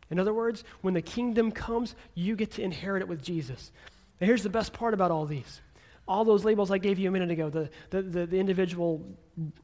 In 0.10 0.20
other 0.20 0.34
words, 0.34 0.64
when 0.82 0.94
the 0.94 1.02
kingdom 1.02 1.52
comes, 1.52 1.96
you 2.14 2.36
get 2.36 2.52
to 2.52 2.62
inherit 2.62 3.02
it 3.02 3.08
with 3.08 3.24
Jesus. 3.24 3.72
And 4.20 4.28
here's 4.28 4.44
the 4.44 4.50
best 4.50 4.72
part 4.72 4.94
about 4.94 5.12
all 5.12 5.26
these 5.26 5.62
all 6.08 6.24
those 6.24 6.46
labels 6.46 6.72
I 6.72 6.78
gave 6.78 7.00
you 7.00 7.10
a 7.10 7.12
minute 7.12 7.32
ago, 7.32 7.50
the, 7.50 7.70
the, 7.90 8.02
the, 8.02 8.26
the 8.28 8.40
individual 8.40 9.06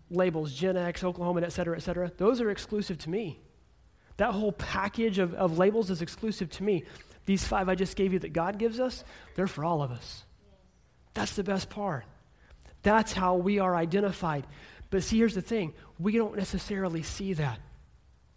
labels, 0.09 0.53
Gen 0.53 0.75
X, 0.75 1.03
Oklahoma, 1.03 1.41
et 1.41 1.53
cetera, 1.53 1.77
et 1.77 1.79
cetera, 1.79 2.11
those 2.17 2.41
are 2.41 2.51
exclusive 2.51 2.97
to 2.97 3.09
me. 3.09 3.39
That 4.17 4.31
whole 4.31 4.51
package 4.51 5.19
of, 5.19 5.33
of 5.33 5.57
labels 5.57 5.89
is 5.89 6.01
exclusive 6.01 6.49
to 6.51 6.63
me. 6.63 6.83
These 7.25 7.45
five 7.45 7.69
I 7.69 7.75
just 7.75 7.95
gave 7.95 8.13
you 8.13 8.19
that 8.19 8.33
God 8.33 8.59
gives 8.59 8.79
us, 8.79 9.03
they're 9.35 9.47
for 9.47 9.65
all 9.65 9.81
of 9.81 9.91
us. 9.91 10.23
That's 11.13 11.35
the 11.35 11.43
best 11.43 11.69
part. 11.69 12.05
That's 12.81 13.13
how 13.13 13.35
we 13.35 13.59
are 13.59 13.75
identified. 13.75 14.45
But 14.89 15.03
see, 15.03 15.17
here's 15.17 15.35
the 15.35 15.41
thing 15.41 15.73
we 15.97 16.17
don't 16.17 16.35
necessarily 16.35 17.01
see 17.01 17.33
that. 17.33 17.59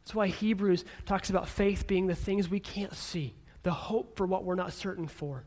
That's 0.04 0.14
why 0.14 0.28
Hebrews 0.28 0.84
talks 1.04 1.30
about 1.30 1.48
faith 1.48 1.86
being 1.86 2.06
the 2.06 2.14
things 2.14 2.48
we 2.48 2.60
can't 2.60 2.94
see, 2.94 3.34
the 3.64 3.72
hope 3.72 4.16
for 4.16 4.26
what 4.26 4.44
we're 4.44 4.54
not 4.54 4.72
certain 4.72 5.08
for 5.08 5.44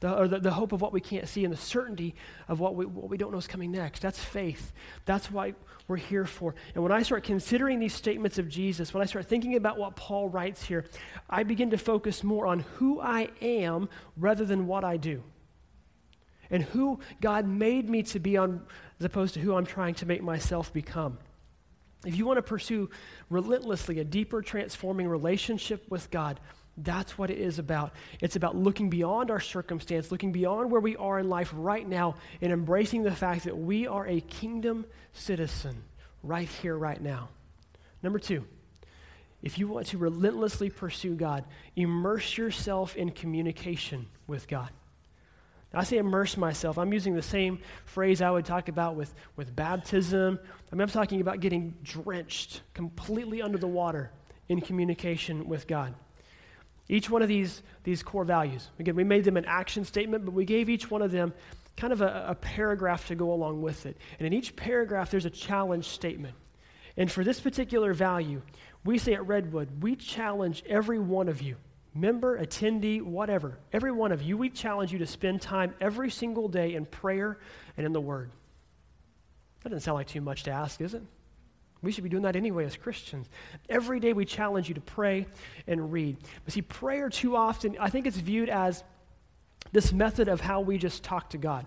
the, 0.00 0.16
or 0.16 0.28
the, 0.28 0.38
the 0.38 0.52
hope 0.52 0.72
of 0.72 0.80
what 0.80 0.92
we 0.92 1.00
can't 1.00 1.28
see 1.28 1.44
and 1.44 1.52
the 1.52 1.58
certainty 1.58 2.14
of 2.46 2.60
what 2.60 2.76
we, 2.76 2.86
what 2.86 3.10
we 3.10 3.16
don't 3.16 3.32
know 3.32 3.38
is 3.38 3.46
coming 3.46 3.72
next. 3.72 4.00
That's 4.00 4.22
faith. 4.22 4.72
That's 5.04 5.30
why 5.30 5.54
we're 5.88 5.96
here 5.96 6.24
for. 6.24 6.54
And 6.74 6.82
when 6.82 6.92
I 6.92 7.02
start 7.02 7.24
considering 7.24 7.80
these 7.80 7.94
statements 7.94 8.38
of 8.38 8.48
Jesus, 8.48 8.94
when 8.94 9.02
I 9.02 9.06
start 9.06 9.26
thinking 9.26 9.56
about 9.56 9.76
what 9.76 9.96
Paul 9.96 10.28
writes 10.28 10.64
here, 10.64 10.84
I 11.28 11.42
begin 11.42 11.70
to 11.70 11.78
focus 11.78 12.22
more 12.22 12.46
on 12.46 12.60
who 12.76 13.00
I 13.00 13.30
am 13.40 13.88
rather 14.16 14.44
than 14.44 14.66
what 14.66 14.84
I 14.84 14.96
do. 14.96 15.22
And 16.50 16.62
who 16.62 17.00
God 17.20 17.46
made 17.46 17.90
me 17.90 18.02
to 18.04 18.18
be 18.18 18.36
on, 18.36 18.62
as 19.00 19.04
opposed 19.04 19.34
to 19.34 19.40
who 19.40 19.56
I'm 19.56 19.66
trying 19.66 19.94
to 19.96 20.06
make 20.06 20.22
myself 20.22 20.72
become. 20.72 21.18
If 22.06 22.16
you 22.16 22.24
want 22.24 22.38
to 22.38 22.42
pursue 22.42 22.88
relentlessly 23.28 23.98
a 23.98 24.04
deeper, 24.04 24.40
transforming 24.40 25.08
relationship 25.08 25.84
with 25.90 26.10
God, 26.10 26.38
that's 26.84 27.18
what 27.18 27.30
it 27.30 27.38
is 27.38 27.58
about. 27.58 27.92
It's 28.20 28.36
about 28.36 28.56
looking 28.56 28.90
beyond 28.90 29.30
our 29.30 29.40
circumstance, 29.40 30.10
looking 30.10 30.32
beyond 30.32 30.70
where 30.70 30.80
we 30.80 30.96
are 30.96 31.18
in 31.18 31.28
life 31.28 31.52
right 31.54 31.86
now, 31.86 32.16
and 32.40 32.52
embracing 32.52 33.02
the 33.02 33.14
fact 33.14 33.44
that 33.44 33.56
we 33.56 33.86
are 33.86 34.06
a 34.06 34.20
kingdom 34.20 34.86
citizen 35.12 35.82
right 36.22 36.48
here, 36.48 36.76
right 36.76 37.00
now. 37.00 37.28
Number 38.02 38.18
two, 38.18 38.44
if 39.42 39.58
you 39.58 39.68
want 39.68 39.86
to 39.88 39.98
relentlessly 39.98 40.70
pursue 40.70 41.14
God, 41.14 41.44
immerse 41.76 42.36
yourself 42.36 42.96
in 42.96 43.10
communication 43.10 44.06
with 44.26 44.48
God. 44.48 44.70
I 45.74 45.84
say 45.84 45.98
immerse 45.98 46.36
myself. 46.36 46.78
I'm 46.78 46.92
using 46.94 47.14
the 47.14 47.22
same 47.22 47.58
phrase 47.84 48.22
I 48.22 48.30
would 48.30 48.46
talk 48.46 48.68
about 48.68 48.96
with, 48.96 49.14
with 49.36 49.54
baptism. 49.54 50.38
I 50.72 50.74
mean, 50.74 50.80
I'm 50.80 50.88
talking 50.88 51.20
about 51.20 51.40
getting 51.40 51.74
drenched 51.82 52.62
completely 52.72 53.42
under 53.42 53.58
the 53.58 53.66
water 53.66 54.10
in 54.48 54.62
communication 54.62 55.46
with 55.46 55.66
God. 55.66 55.94
Each 56.88 57.10
one 57.10 57.22
of 57.22 57.28
these, 57.28 57.62
these 57.84 58.02
core 58.02 58.24
values, 58.24 58.70
again, 58.78 58.96
we 58.96 59.04
made 59.04 59.24
them 59.24 59.36
an 59.36 59.44
action 59.44 59.84
statement, 59.84 60.24
but 60.24 60.32
we 60.32 60.44
gave 60.44 60.68
each 60.68 60.90
one 60.90 61.02
of 61.02 61.10
them 61.10 61.34
kind 61.76 61.92
of 61.92 62.00
a, 62.00 62.26
a 62.28 62.34
paragraph 62.34 63.06
to 63.08 63.14
go 63.14 63.32
along 63.32 63.62
with 63.62 63.86
it. 63.86 63.96
And 64.18 64.26
in 64.26 64.32
each 64.32 64.56
paragraph, 64.56 65.10
there's 65.10 65.26
a 65.26 65.30
challenge 65.30 65.86
statement. 65.86 66.34
And 66.96 67.10
for 67.10 67.22
this 67.22 67.40
particular 67.40 67.94
value, 67.94 68.42
we 68.84 68.98
say 68.98 69.14
at 69.14 69.26
Redwood, 69.26 69.82
we 69.82 69.94
challenge 69.94 70.64
every 70.66 70.98
one 70.98 71.28
of 71.28 71.40
you, 71.42 71.56
member, 71.94 72.38
attendee, 72.38 73.02
whatever, 73.02 73.58
every 73.72 73.92
one 73.92 74.10
of 74.10 74.22
you, 74.22 74.36
we 74.36 74.50
challenge 74.50 74.92
you 74.92 74.98
to 74.98 75.06
spend 75.06 75.40
time 75.40 75.74
every 75.80 76.10
single 76.10 76.48
day 76.48 76.74
in 76.74 76.86
prayer 76.86 77.38
and 77.76 77.86
in 77.86 77.92
the 77.92 78.00
Word. 78.00 78.30
That 79.62 79.70
doesn't 79.70 79.82
sound 79.82 79.96
like 79.96 80.08
too 80.08 80.20
much 80.20 80.44
to 80.44 80.50
ask, 80.50 80.80
is 80.80 80.94
it? 80.94 81.02
We 81.82 81.92
should 81.92 82.04
be 82.04 82.10
doing 82.10 82.24
that 82.24 82.34
anyway 82.34 82.64
as 82.64 82.76
Christians. 82.76 83.28
Every 83.68 84.00
day 84.00 84.12
we 84.12 84.24
challenge 84.24 84.68
you 84.68 84.74
to 84.74 84.80
pray 84.80 85.26
and 85.66 85.92
read. 85.92 86.16
But 86.44 86.54
see, 86.54 86.62
prayer 86.62 87.08
too 87.08 87.36
often, 87.36 87.76
I 87.78 87.88
think 87.88 88.06
it's 88.06 88.16
viewed 88.16 88.48
as 88.48 88.82
this 89.70 89.92
method 89.92 90.28
of 90.28 90.40
how 90.40 90.60
we 90.60 90.78
just 90.78 91.04
talk 91.04 91.30
to 91.30 91.38
God, 91.38 91.66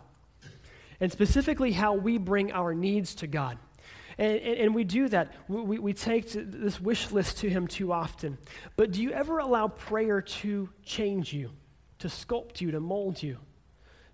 and 0.99 1.11
specifically 1.11 1.71
how 1.71 1.93
we 1.93 2.17
bring 2.17 2.51
our 2.51 2.73
needs 2.73 3.15
to 3.15 3.27
God. 3.27 3.57
And, 4.17 4.37
and, 4.39 4.57
and 4.59 4.75
we 4.75 4.83
do 4.83 5.07
that. 5.09 5.33
We, 5.47 5.79
we 5.79 5.93
take 5.93 6.29
this 6.31 6.81
wish 6.81 7.11
list 7.11 7.37
to 7.39 7.49
Him 7.49 7.67
too 7.67 7.93
often. 7.93 8.37
But 8.75 8.91
do 8.91 9.01
you 9.01 9.11
ever 9.11 9.39
allow 9.39 9.67
prayer 9.67 10.21
to 10.21 10.69
change 10.83 11.33
you, 11.33 11.51
to 11.99 12.07
sculpt 12.07 12.59
you, 12.59 12.71
to 12.71 12.79
mold 12.79 13.23
you? 13.23 13.37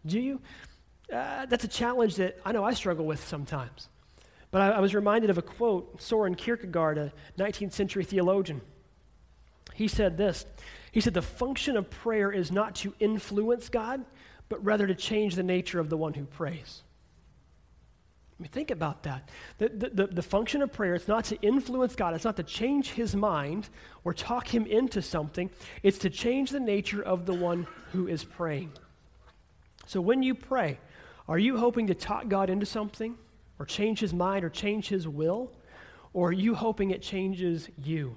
Do 0.05 0.19
you? 0.19 0.41
Uh, 1.11 1.45
that's 1.47 1.63
a 1.63 1.69
challenge 1.69 2.15
that 2.17 2.37
I 2.45 2.51
know 2.51 2.63
I 2.63 2.73
struggle 2.73 3.05
with 3.05 3.25
sometimes. 3.25 3.89
But 4.57 4.73
I, 4.73 4.77
I 4.77 4.79
was 4.79 4.95
reminded 4.95 5.29
of 5.29 5.37
a 5.37 5.43
quote, 5.43 6.01
Soren 6.01 6.33
Kierkegaard, 6.33 6.97
a 6.97 7.13
19th 7.37 7.73
century 7.73 8.03
theologian. 8.03 8.61
He 9.75 9.87
said 9.87 10.17
this 10.17 10.47
He 10.91 10.99
said, 10.99 11.13
The 11.13 11.21
function 11.21 11.77
of 11.77 11.91
prayer 11.91 12.31
is 12.31 12.51
not 12.51 12.73
to 12.77 12.95
influence 12.99 13.69
God, 13.69 14.03
but 14.49 14.65
rather 14.65 14.87
to 14.87 14.95
change 14.95 15.35
the 15.35 15.43
nature 15.43 15.79
of 15.79 15.91
the 15.91 15.97
one 15.97 16.15
who 16.15 16.25
prays. 16.25 16.81
I 18.31 18.41
mean, 18.41 18.49
think 18.49 18.71
about 18.71 19.03
that. 19.03 19.29
The, 19.59 19.69
the, 19.69 20.07
the, 20.07 20.23
function 20.23 20.63
of 20.63 20.73
prayer 20.73 20.95
is 20.95 21.07
not 21.07 21.25
to 21.25 21.39
influence 21.43 21.95
God, 21.95 22.15
it's 22.15 22.25
not 22.25 22.37
to 22.37 22.43
change 22.43 22.93
his 22.93 23.15
mind 23.15 23.69
or 24.03 24.11
talk 24.11 24.47
him 24.47 24.65
into 24.65 25.03
something, 25.03 25.51
it's 25.83 25.99
to 25.99 26.09
change 26.09 26.49
the 26.49 26.59
nature 26.59 27.03
of 27.03 27.27
the 27.27 27.33
one 27.35 27.67
who 27.91 28.07
is 28.07 28.23
praying. 28.23 28.71
So 29.85 30.01
when 30.01 30.23
you 30.23 30.33
pray, 30.33 30.79
are 31.27 31.37
you 31.37 31.57
hoping 31.57 31.85
to 31.87 31.93
talk 31.93 32.27
God 32.27 32.49
into 32.49 32.65
something 32.65 33.19
or 33.59 33.65
change 33.65 33.99
his 33.99 34.13
mind 34.13 34.45
or 34.45 34.49
change 34.49 34.89
his 34.89 35.07
will? 35.07 35.51
Or 36.13 36.29
are 36.29 36.33
you 36.33 36.55
hoping 36.55 36.91
it 36.91 37.01
changes 37.01 37.69
you? 37.83 38.15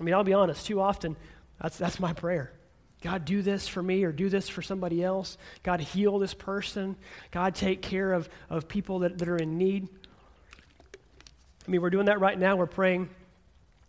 I 0.00 0.04
mean, 0.04 0.14
I'll 0.14 0.24
be 0.24 0.34
honest, 0.34 0.66
too 0.66 0.80
often, 0.80 1.16
that's, 1.60 1.78
that's 1.78 2.00
my 2.00 2.12
prayer. 2.12 2.52
God, 3.02 3.24
do 3.26 3.42
this 3.42 3.68
for 3.68 3.82
me 3.82 4.02
or 4.04 4.12
do 4.12 4.28
this 4.28 4.48
for 4.48 4.62
somebody 4.62 5.04
else. 5.04 5.36
God, 5.62 5.80
heal 5.80 6.18
this 6.18 6.32
person. 6.32 6.96
God, 7.30 7.54
take 7.54 7.82
care 7.82 8.12
of, 8.12 8.28
of 8.48 8.66
people 8.66 9.00
that, 9.00 9.18
that 9.18 9.28
are 9.28 9.36
in 9.36 9.58
need. 9.58 9.88
I 11.66 11.70
mean, 11.70 11.82
we're 11.82 11.90
doing 11.90 12.06
that 12.06 12.20
right 12.20 12.38
now. 12.38 12.56
We're 12.56 12.66
praying 12.66 13.10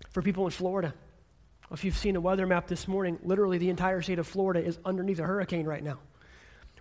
for 0.09 0.21
people 0.21 0.45
in 0.45 0.51
Florida. 0.51 0.93
If 1.71 1.83
you've 1.83 1.97
seen 1.97 2.15
a 2.15 2.21
weather 2.21 2.45
map 2.45 2.67
this 2.67 2.87
morning, 2.87 3.17
literally 3.23 3.57
the 3.57 3.69
entire 3.69 4.01
state 4.01 4.19
of 4.19 4.27
Florida 4.27 4.63
is 4.63 4.77
underneath 4.85 5.19
a 5.19 5.23
hurricane 5.23 5.65
right 5.65 5.83
now. 5.83 5.97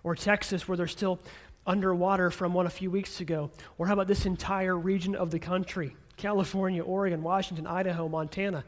Or 0.03 0.13
Texas, 0.13 0.67
where 0.67 0.77
they're 0.77 0.87
still 0.87 1.19
underwater 1.65 2.29
from 2.29 2.53
one 2.53 2.65
a 2.65 2.69
few 2.69 2.91
weeks 2.91 3.19
ago. 3.21 3.49
Or 3.77 3.87
how 3.87 3.93
about 3.93 4.07
this 4.07 4.25
entire 4.25 4.77
region 4.77 5.15
of 5.15 5.31
the 5.31 5.39
country 5.39 5.95
California, 6.17 6.83
Oregon, 6.83 7.23
Washington, 7.23 7.67
Idaho, 7.67 8.07
Montana? 8.07 8.63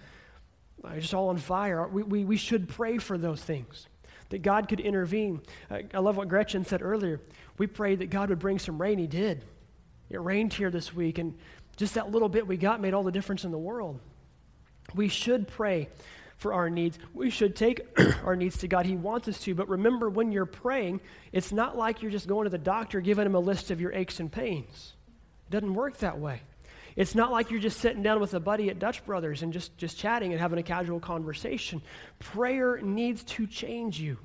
Uh, 0.83 0.95
just 0.95 1.13
all 1.13 1.29
on 1.29 1.37
fire. 1.37 1.87
We, 1.87 2.03
we, 2.03 2.25
we 2.25 2.37
should 2.37 2.69
pray 2.69 2.97
for 2.97 3.17
those 3.17 3.41
things, 3.41 3.87
that 4.29 4.41
God 4.41 4.67
could 4.67 4.79
intervene. 4.79 5.41
I, 5.71 5.85
I 5.93 5.99
love 5.99 6.17
what 6.17 6.27
Gretchen 6.27 6.65
said 6.65 6.81
earlier. 6.81 7.19
We 7.57 7.67
prayed 7.67 7.99
that 7.99 8.09
God 8.09 8.29
would 8.29 8.39
bring 8.39 8.59
some 8.59 8.79
rain. 8.79 8.99
He 8.99 9.07
did. 9.07 9.43
It 10.09 10.21
rained 10.21 10.53
here 10.53 10.69
this 10.69 10.93
week, 10.93 11.17
and 11.17 11.37
just 11.75 11.95
that 11.95 12.11
little 12.11 12.29
bit 12.29 12.47
we 12.47 12.57
got 12.57 12.79
made 12.79 12.93
all 12.93 13.03
the 13.03 13.11
difference 13.11 13.43
in 13.43 13.51
the 13.51 13.57
world. 13.57 13.99
We 14.95 15.07
should 15.09 15.47
pray 15.47 15.89
for 16.37 16.53
our 16.53 16.69
needs. 16.69 16.97
We 17.13 17.29
should 17.29 17.55
take 17.55 17.81
our 18.23 18.35
needs 18.35 18.57
to 18.59 18.67
God. 18.67 18.85
He 18.85 18.95
wants 18.95 19.27
us 19.27 19.39
to. 19.41 19.55
But 19.55 19.69
remember, 19.69 20.09
when 20.09 20.31
you're 20.31 20.45
praying, 20.45 21.01
it's 21.31 21.51
not 21.51 21.77
like 21.77 22.01
you're 22.01 22.11
just 22.11 22.27
going 22.27 22.45
to 22.45 22.49
the 22.49 22.57
doctor 22.57 23.01
giving 23.01 23.25
him 23.25 23.35
a 23.35 23.39
list 23.39 23.71
of 23.71 23.81
your 23.81 23.91
aches 23.93 24.19
and 24.19 24.31
pains. 24.31 24.93
It 25.49 25.51
doesn't 25.51 25.73
work 25.73 25.97
that 25.97 26.19
way. 26.19 26.41
It's 26.95 27.13
not 27.13 27.31
like 27.31 27.51
you're 27.51 27.59
just 27.59 27.79
sitting 27.79 28.01
down 28.01 28.19
with 28.19 28.33
a 28.33 28.39
buddy 28.39 28.69
at 28.69 28.79
Dutch 28.79 29.05
Brothers 29.05 29.43
and 29.43 29.53
just, 29.53 29.77
just 29.77 29.99
chatting 29.99 30.31
and 30.31 30.41
having 30.41 30.57
a 30.57 30.63
casual 30.63 30.99
conversation. 30.99 31.81
Prayer 32.17 32.79
needs 32.81 33.23
to 33.25 33.45
change 33.45 33.99
you. 33.99 34.17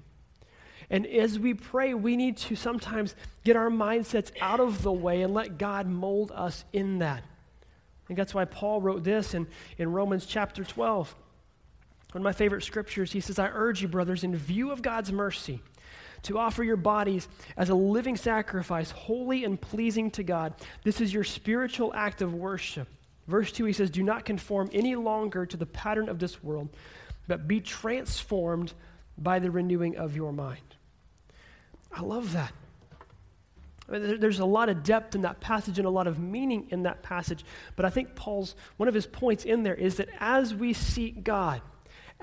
And 0.89 1.07
as 1.07 1.39
we 1.39 1.55
pray, 1.55 1.95
we 1.95 2.17
need 2.17 2.39
to 2.39 2.57
sometimes 2.57 3.15
get 3.45 3.57
our 3.57 3.69
mindsets 3.69 4.31
out 4.41 4.59
of 4.59 4.83
the 4.83 4.93
way 4.93 5.23
and 5.23 5.35
let 5.35 5.59
God 5.59 5.87
mold 5.87 6.33
us 6.35 6.65
in 6.73 6.99
that. 6.99 7.23
I 7.23 8.07
think 8.07 8.17
that's 8.17 8.35
why 8.35 8.47
Paul 8.47 8.81
wrote 8.81 9.05
this 9.05 9.35
in, 9.35 9.47
in 9.79 9.93
Romans 9.93 10.27
chapter 10.27 10.65
12. 10.65 11.15
One 12.13 12.21
of 12.21 12.25
my 12.25 12.33
favorite 12.33 12.63
scriptures, 12.63 13.13
he 13.13 13.21
says, 13.21 13.39
I 13.39 13.49
urge 13.49 13.83
you, 13.83 13.89
brothers, 13.89 14.23
in 14.23 14.37
view 14.37 14.71
of 14.71 14.83
God's 14.83 15.11
mercy, 15.11 15.63
to 16.25 16.39
offer 16.39 16.63
your 16.63 16.77
bodies 16.77 17.27
as 17.57 17.71
a 17.71 17.75
living 17.75 18.17
sacrifice, 18.17 18.91
holy 18.91 19.45
and 19.45 19.61
pleasing 19.61 20.11
to 20.13 20.23
God. 20.23 20.55
This 20.85 21.01
is 21.01 21.13
your 21.13 21.25
spiritual 21.25 21.93
act 21.95 22.21
of 22.23 22.35
worship. 22.35 22.87
Verse 23.27 23.51
2, 23.51 23.65
he 23.65 23.73
says, 23.73 23.91
Do 23.91 24.03
not 24.03 24.25
conform 24.27 24.69
any 24.73 24.95
longer 24.95 25.47
to 25.47 25.57
the 25.57 25.67
pattern 25.67 26.09
of 26.09 26.19
this 26.19 26.43
world, 26.43 26.69
but 27.29 27.49
be 27.49 27.61
transformed 27.61 28.75
by 29.17 29.39
the 29.39 29.51
renewing 29.51 29.97
of 29.97 30.15
your 30.15 30.33
mind. 30.33 30.61
I 31.91 32.03
love 32.03 32.33
that. 32.33 32.53
I 33.89 33.99
mean, 33.99 34.21
there's 34.21 34.39
a 34.39 34.45
lot 34.45 34.69
of 34.69 34.83
depth 34.83 35.15
in 35.15 35.23
that 35.23 35.41
passage 35.41 35.79
and 35.79 35.87
a 35.87 35.91
lot 35.91 36.07
of 36.07 36.19
meaning 36.19 36.67
in 36.71 36.83
that 36.85 37.03
passage. 37.03 37.45
But 37.75 37.85
I 37.85 37.91
think 37.91 38.15
Paul's, 38.15 38.55
one 38.77 38.89
of 38.89 38.95
his 38.95 39.07
points 39.07 39.45
in 39.45 39.63
there 39.63 39.75
is 39.75 39.97
that 39.97 40.09
as 40.21 40.55
we 40.55 40.73
seek 40.73 41.25
God, 41.25 41.63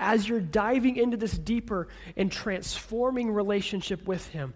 as 0.00 0.28
you're 0.28 0.40
diving 0.40 0.96
into 0.96 1.16
this 1.16 1.36
deeper 1.38 1.88
and 2.16 2.32
transforming 2.32 3.30
relationship 3.30 4.08
with 4.08 4.26
Him, 4.28 4.54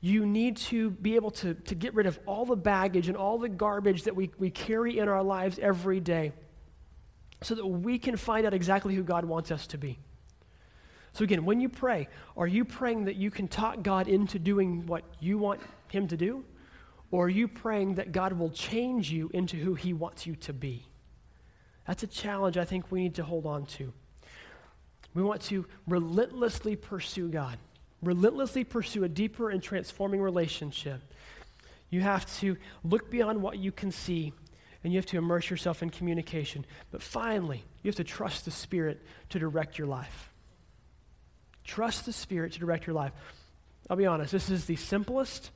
you 0.00 0.26
need 0.26 0.56
to 0.56 0.90
be 0.90 1.14
able 1.14 1.30
to, 1.30 1.54
to 1.54 1.74
get 1.74 1.94
rid 1.94 2.06
of 2.06 2.18
all 2.26 2.44
the 2.44 2.56
baggage 2.56 3.08
and 3.08 3.16
all 3.16 3.38
the 3.38 3.48
garbage 3.48 4.04
that 4.04 4.16
we, 4.16 4.30
we 4.38 4.50
carry 4.50 4.98
in 4.98 5.08
our 5.08 5.22
lives 5.22 5.58
every 5.58 6.00
day 6.00 6.32
so 7.42 7.54
that 7.54 7.66
we 7.66 7.98
can 7.98 8.16
find 8.16 8.46
out 8.46 8.54
exactly 8.54 8.94
who 8.94 9.02
God 9.02 9.24
wants 9.24 9.50
us 9.50 9.66
to 9.68 9.78
be. 9.78 9.98
So, 11.12 11.24
again, 11.24 11.44
when 11.44 11.60
you 11.60 11.68
pray, 11.68 12.08
are 12.36 12.46
you 12.46 12.64
praying 12.64 13.04
that 13.04 13.16
you 13.16 13.30
can 13.30 13.48
talk 13.48 13.82
God 13.82 14.08
into 14.08 14.38
doing 14.38 14.86
what 14.86 15.02
you 15.20 15.38
want 15.38 15.60
Him 15.88 16.08
to 16.08 16.16
do? 16.16 16.44
Or 17.10 17.26
are 17.26 17.30
you 17.30 17.48
praying 17.48 17.94
that 17.94 18.12
God 18.12 18.32
will 18.32 18.50
change 18.50 19.10
you 19.10 19.30
into 19.32 19.56
who 19.56 19.74
He 19.74 19.92
wants 19.92 20.26
you 20.26 20.36
to 20.36 20.52
be? 20.52 20.84
That's 21.86 22.02
a 22.02 22.06
challenge 22.06 22.58
I 22.58 22.64
think 22.64 22.90
we 22.90 23.02
need 23.02 23.14
to 23.14 23.24
hold 23.24 23.46
on 23.46 23.64
to. 23.66 23.92
We 25.16 25.22
want 25.22 25.40
to 25.44 25.64
relentlessly 25.86 26.76
pursue 26.76 27.30
God, 27.30 27.56
relentlessly 28.02 28.64
pursue 28.64 29.02
a 29.02 29.08
deeper 29.08 29.48
and 29.48 29.62
transforming 29.62 30.20
relationship. 30.20 31.00
You 31.88 32.02
have 32.02 32.26
to 32.40 32.58
look 32.84 33.10
beyond 33.10 33.40
what 33.40 33.58
you 33.58 33.72
can 33.72 33.90
see 33.90 34.34
and 34.84 34.92
you 34.92 34.98
have 34.98 35.06
to 35.06 35.16
immerse 35.16 35.48
yourself 35.48 35.82
in 35.82 35.88
communication. 35.88 36.66
But 36.90 37.00
finally, 37.00 37.64
you 37.82 37.88
have 37.88 37.96
to 37.96 38.04
trust 38.04 38.44
the 38.44 38.50
Spirit 38.50 39.02
to 39.30 39.38
direct 39.38 39.78
your 39.78 39.86
life. 39.86 40.30
Trust 41.64 42.04
the 42.04 42.12
Spirit 42.12 42.52
to 42.52 42.58
direct 42.58 42.86
your 42.86 42.94
life. 42.94 43.12
I'll 43.88 43.96
be 43.96 44.04
honest, 44.04 44.32
this 44.32 44.50
is 44.50 44.66
the 44.66 44.76
simplest 44.76 45.50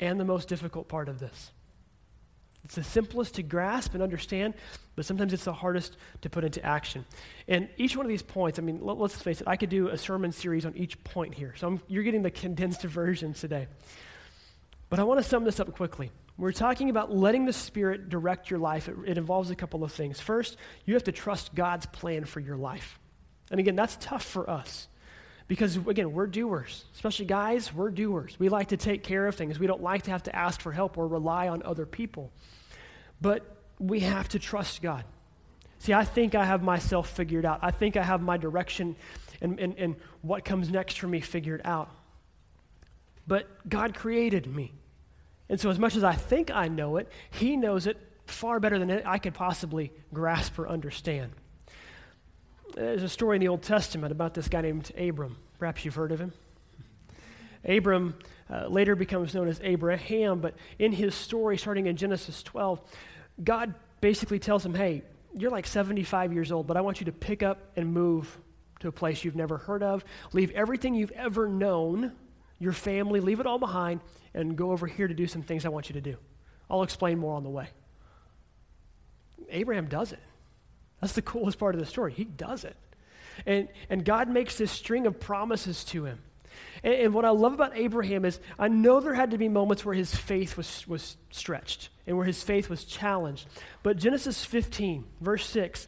and 0.00 0.18
the 0.18 0.24
most 0.24 0.48
difficult 0.48 0.88
part 0.88 1.10
of 1.10 1.18
this. 1.18 1.52
It's 2.72 2.88
the 2.88 2.90
simplest 2.90 3.34
to 3.34 3.42
grasp 3.42 3.92
and 3.92 4.02
understand, 4.02 4.54
but 4.96 5.04
sometimes 5.04 5.34
it's 5.34 5.44
the 5.44 5.52
hardest 5.52 5.98
to 6.22 6.30
put 6.30 6.42
into 6.42 6.64
action. 6.64 7.04
And 7.46 7.68
each 7.76 7.98
one 7.98 8.06
of 8.06 8.08
these 8.08 8.22
points, 8.22 8.58
I 8.58 8.62
mean, 8.62 8.78
let, 8.80 8.96
us 8.98 9.14
face 9.14 9.42
it, 9.42 9.46
I 9.46 9.56
could 9.56 9.68
do 9.68 9.88
a 9.88 9.98
sermon 9.98 10.32
series 10.32 10.64
on 10.64 10.74
each 10.74 11.04
point 11.04 11.34
here. 11.34 11.52
So 11.58 11.66
I'm, 11.66 11.82
you're 11.86 12.02
getting 12.02 12.22
the 12.22 12.30
condensed 12.30 12.80
version 12.80 13.34
today. 13.34 13.66
But 14.88 15.00
I 15.00 15.04
want 15.04 15.20
to 15.20 15.28
sum 15.28 15.44
this 15.44 15.60
up 15.60 15.70
quickly. 15.76 16.12
We're 16.38 16.52
talking 16.52 16.88
about 16.88 17.14
letting 17.14 17.44
the 17.44 17.52
Spirit 17.52 18.08
direct 18.08 18.48
your 18.48 18.58
life. 18.58 18.88
It, 18.88 18.96
it 19.06 19.18
involves 19.18 19.50
a 19.50 19.54
couple 19.54 19.84
of 19.84 19.92
things. 19.92 20.18
First, 20.18 20.56
you 20.86 20.94
have 20.94 21.04
to 21.04 21.12
trust 21.12 21.54
God's 21.54 21.84
plan 21.84 22.24
for 22.24 22.40
your 22.40 22.56
life. 22.56 22.98
And 23.50 23.60
again, 23.60 23.76
that's 23.76 23.98
tough 24.00 24.24
for 24.24 24.48
us. 24.48 24.88
Because, 25.46 25.76
again, 25.76 26.14
we're 26.14 26.26
doers. 26.26 26.86
Especially 26.94 27.26
guys, 27.26 27.70
we're 27.74 27.90
doers. 27.90 28.34
We 28.38 28.48
like 28.48 28.68
to 28.68 28.78
take 28.78 29.02
care 29.02 29.26
of 29.26 29.34
things. 29.34 29.58
We 29.58 29.66
don't 29.66 29.82
like 29.82 30.04
to 30.04 30.10
have 30.10 30.22
to 30.22 30.34
ask 30.34 30.62
for 30.62 30.72
help 30.72 30.96
or 30.96 31.06
rely 31.06 31.48
on 31.48 31.62
other 31.64 31.84
people. 31.84 32.32
But 33.22 33.46
we 33.78 34.00
have 34.00 34.28
to 34.30 34.38
trust 34.38 34.82
God. 34.82 35.04
See, 35.78 35.92
I 35.92 36.04
think 36.04 36.34
I 36.34 36.44
have 36.44 36.62
myself 36.62 37.08
figured 37.08 37.44
out. 37.44 37.60
I 37.62 37.70
think 37.70 37.96
I 37.96 38.02
have 38.02 38.20
my 38.20 38.36
direction 38.36 38.96
and, 39.40 39.58
and, 39.58 39.74
and 39.78 39.96
what 40.20 40.44
comes 40.44 40.70
next 40.70 40.98
for 40.98 41.06
me 41.06 41.20
figured 41.20 41.62
out. 41.64 41.90
But 43.26 43.68
God 43.68 43.94
created 43.94 44.46
me. 44.46 44.72
And 45.48 45.60
so, 45.60 45.70
as 45.70 45.78
much 45.78 45.96
as 45.96 46.04
I 46.04 46.14
think 46.14 46.50
I 46.50 46.68
know 46.68 46.96
it, 46.96 47.08
He 47.30 47.56
knows 47.56 47.86
it 47.86 47.96
far 48.26 48.60
better 48.60 48.78
than 48.78 48.90
I 49.04 49.18
could 49.18 49.34
possibly 49.34 49.92
grasp 50.12 50.58
or 50.58 50.68
understand. 50.68 51.32
There's 52.74 53.02
a 53.02 53.08
story 53.08 53.36
in 53.36 53.40
the 53.40 53.48
Old 53.48 53.62
Testament 53.62 54.12
about 54.12 54.34
this 54.34 54.48
guy 54.48 54.62
named 54.62 54.90
Abram. 54.96 55.36
Perhaps 55.58 55.84
you've 55.84 55.94
heard 55.94 56.10
of 56.10 56.20
him. 56.20 56.32
Abram 57.64 58.16
uh, 58.50 58.66
later 58.66 58.96
becomes 58.96 59.34
known 59.34 59.48
as 59.48 59.60
Abraham, 59.62 60.40
but 60.40 60.54
in 60.78 60.92
his 60.92 61.14
story, 61.14 61.58
starting 61.58 61.86
in 61.86 61.96
Genesis 61.96 62.42
12, 62.42 62.80
God 63.42 63.74
basically 64.00 64.38
tells 64.38 64.64
him, 64.64 64.74
Hey, 64.74 65.02
you're 65.34 65.50
like 65.50 65.66
75 65.66 66.32
years 66.32 66.52
old, 66.52 66.66
but 66.66 66.76
I 66.76 66.80
want 66.80 67.00
you 67.00 67.06
to 67.06 67.12
pick 67.12 67.42
up 67.42 67.72
and 67.76 67.92
move 67.92 68.38
to 68.80 68.88
a 68.88 68.92
place 68.92 69.24
you've 69.24 69.36
never 69.36 69.58
heard 69.58 69.82
of. 69.82 70.04
Leave 70.32 70.50
everything 70.50 70.94
you've 70.94 71.12
ever 71.12 71.48
known, 71.48 72.12
your 72.58 72.72
family, 72.72 73.20
leave 73.20 73.40
it 73.40 73.46
all 73.46 73.58
behind, 73.58 74.00
and 74.34 74.56
go 74.56 74.72
over 74.72 74.86
here 74.86 75.08
to 75.08 75.14
do 75.14 75.26
some 75.26 75.42
things 75.42 75.64
I 75.64 75.68
want 75.68 75.88
you 75.88 75.94
to 75.94 76.00
do. 76.00 76.16
I'll 76.68 76.82
explain 76.82 77.18
more 77.18 77.36
on 77.36 77.44
the 77.44 77.50
way. 77.50 77.68
Abraham 79.50 79.86
does 79.86 80.12
it. 80.12 80.20
That's 81.00 81.14
the 81.14 81.22
coolest 81.22 81.58
part 81.58 81.74
of 81.74 81.80
the 81.80 81.86
story. 81.86 82.12
He 82.12 82.24
does 82.24 82.64
it. 82.64 82.76
And, 83.46 83.68
and 83.88 84.04
God 84.04 84.28
makes 84.28 84.56
this 84.56 84.70
string 84.70 85.06
of 85.06 85.18
promises 85.18 85.84
to 85.86 86.04
him. 86.04 86.20
And, 86.82 86.94
and, 86.94 87.14
what 87.14 87.24
I 87.24 87.30
love 87.30 87.52
about 87.52 87.76
Abraham 87.76 88.24
is 88.24 88.40
I 88.58 88.68
know 88.68 89.00
there 89.00 89.14
had 89.14 89.30
to 89.32 89.38
be 89.38 89.48
moments 89.48 89.84
where 89.84 89.94
his 89.94 90.14
faith 90.14 90.56
was, 90.56 90.86
was 90.86 91.16
stretched 91.30 91.88
and 92.06 92.16
where 92.16 92.26
his 92.26 92.42
faith 92.42 92.68
was 92.68 92.84
challenged. 92.84 93.46
But 93.82 93.96
Genesis 93.96 94.44
15, 94.44 95.04
verse 95.20 95.46
6, 95.46 95.86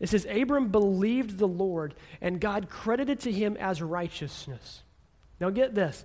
it 0.00 0.08
says, 0.08 0.26
Abram 0.30 0.68
believed 0.68 1.38
the 1.38 1.48
Lord, 1.48 1.94
and 2.20 2.40
God 2.40 2.70
credited 2.70 3.20
to 3.20 3.32
him 3.32 3.56
as 3.58 3.82
righteousness. 3.82 4.82
Now 5.40 5.50
get 5.50 5.74
this. 5.74 6.04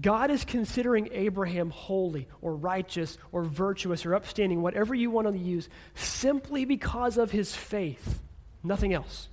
God 0.00 0.30
is 0.30 0.44
considering 0.44 1.08
Abraham 1.12 1.70
holy 1.70 2.26
or 2.42 2.56
righteous 2.56 3.16
or 3.30 3.44
virtuous 3.44 4.04
or 4.04 4.14
upstanding, 4.14 4.60
whatever 4.60 4.94
you 4.94 5.10
want 5.10 5.28
to 5.28 5.38
use, 5.38 5.68
simply 5.94 6.64
because 6.64 7.16
of 7.16 7.30
his 7.30 7.54
faith, 7.54 8.20
nothing 8.62 8.92
else. 8.92 9.28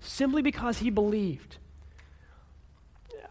Simply 0.00 0.42
because 0.42 0.78
he 0.78 0.90
believed. 0.90 1.56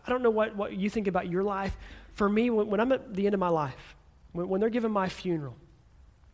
I 0.08 0.10
don't 0.12 0.24
know 0.24 0.30
what, 0.30 0.56
what 0.56 0.74
you 0.74 0.90
think 0.90 1.08
about 1.08 1.30
your 1.30 1.44
life. 1.44 1.76
For 2.14 2.28
me, 2.30 2.50
when, 2.50 2.68
when 2.68 2.80
I'm 2.80 2.92
at 2.94 3.14
the 3.14 3.26
end 3.26 3.34
of 3.34 3.40
my 3.40 3.50
life, 3.50 3.96
when, 4.32 4.48
when 4.48 4.62
they're 4.62 4.70
giving 4.70 4.92
my 4.92 5.10
funeral, 5.10 5.56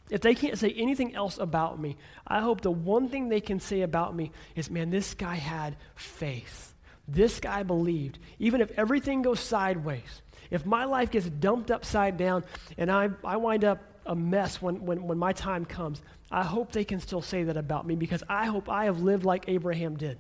if 0.09 0.21
they 0.21 0.35
can't 0.35 0.59
say 0.59 0.71
anything 0.77 1.15
else 1.15 1.39
about 1.39 1.79
me, 1.79 1.97
I 2.27 2.41
hope 2.41 2.61
the 2.61 2.71
one 2.71 3.09
thing 3.09 3.29
they 3.29 3.41
can 3.41 3.59
say 3.59 3.81
about 3.81 4.15
me 4.15 4.31
is, 4.55 4.69
man, 4.69 4.91
this 4.91 5.13
guy 5.13 5.35
had 5.35 5.75
faith. 5.95 6.73
This 7.07 7.39
guy 7.39 7.63
believed. 7.63 8.19
Even 8.37 8.61
if 8.61 8.71
everything 8.77 9.23
goes 9.23 9.39
sideways, 9.39 10.21
if 10.51 10.65
my 10.65 10.85
life 10.85 11.09
gets 11.09 11.27
dumped 11.27 11.71
upside 11.71 12.17
down 12.17 12.43
and 12.77 12.91
I, 12.91 13.09
I 13.23 13.37
wind 13.37 13.65
up 13.65 13.79
a 14.05 14.15
mess 14.15 14.61
when, 14.61 14.85
when, 14.85 15.07
when 15.07 15.17
my 15.17 15.33
time 15.33 15.65
comes, 15.65 16.01
I 16.31 16.43
hope 16.43 16.71
they 16.71 16.83
can 16.83 16.99
still 16.99 17.21
say 17.21 17.43
that 17.43 17.57
about 17.57 17.87
me 17.87 17.95
because 17.95 18.23
I 18.29 18.45
hope 18.45 18.69
I 18.69 18.85
have 18.85 19.01
lived 19.01 19.25
like 19.25 19.45
Abraham 19.47 19.97
did. 19.97 20.19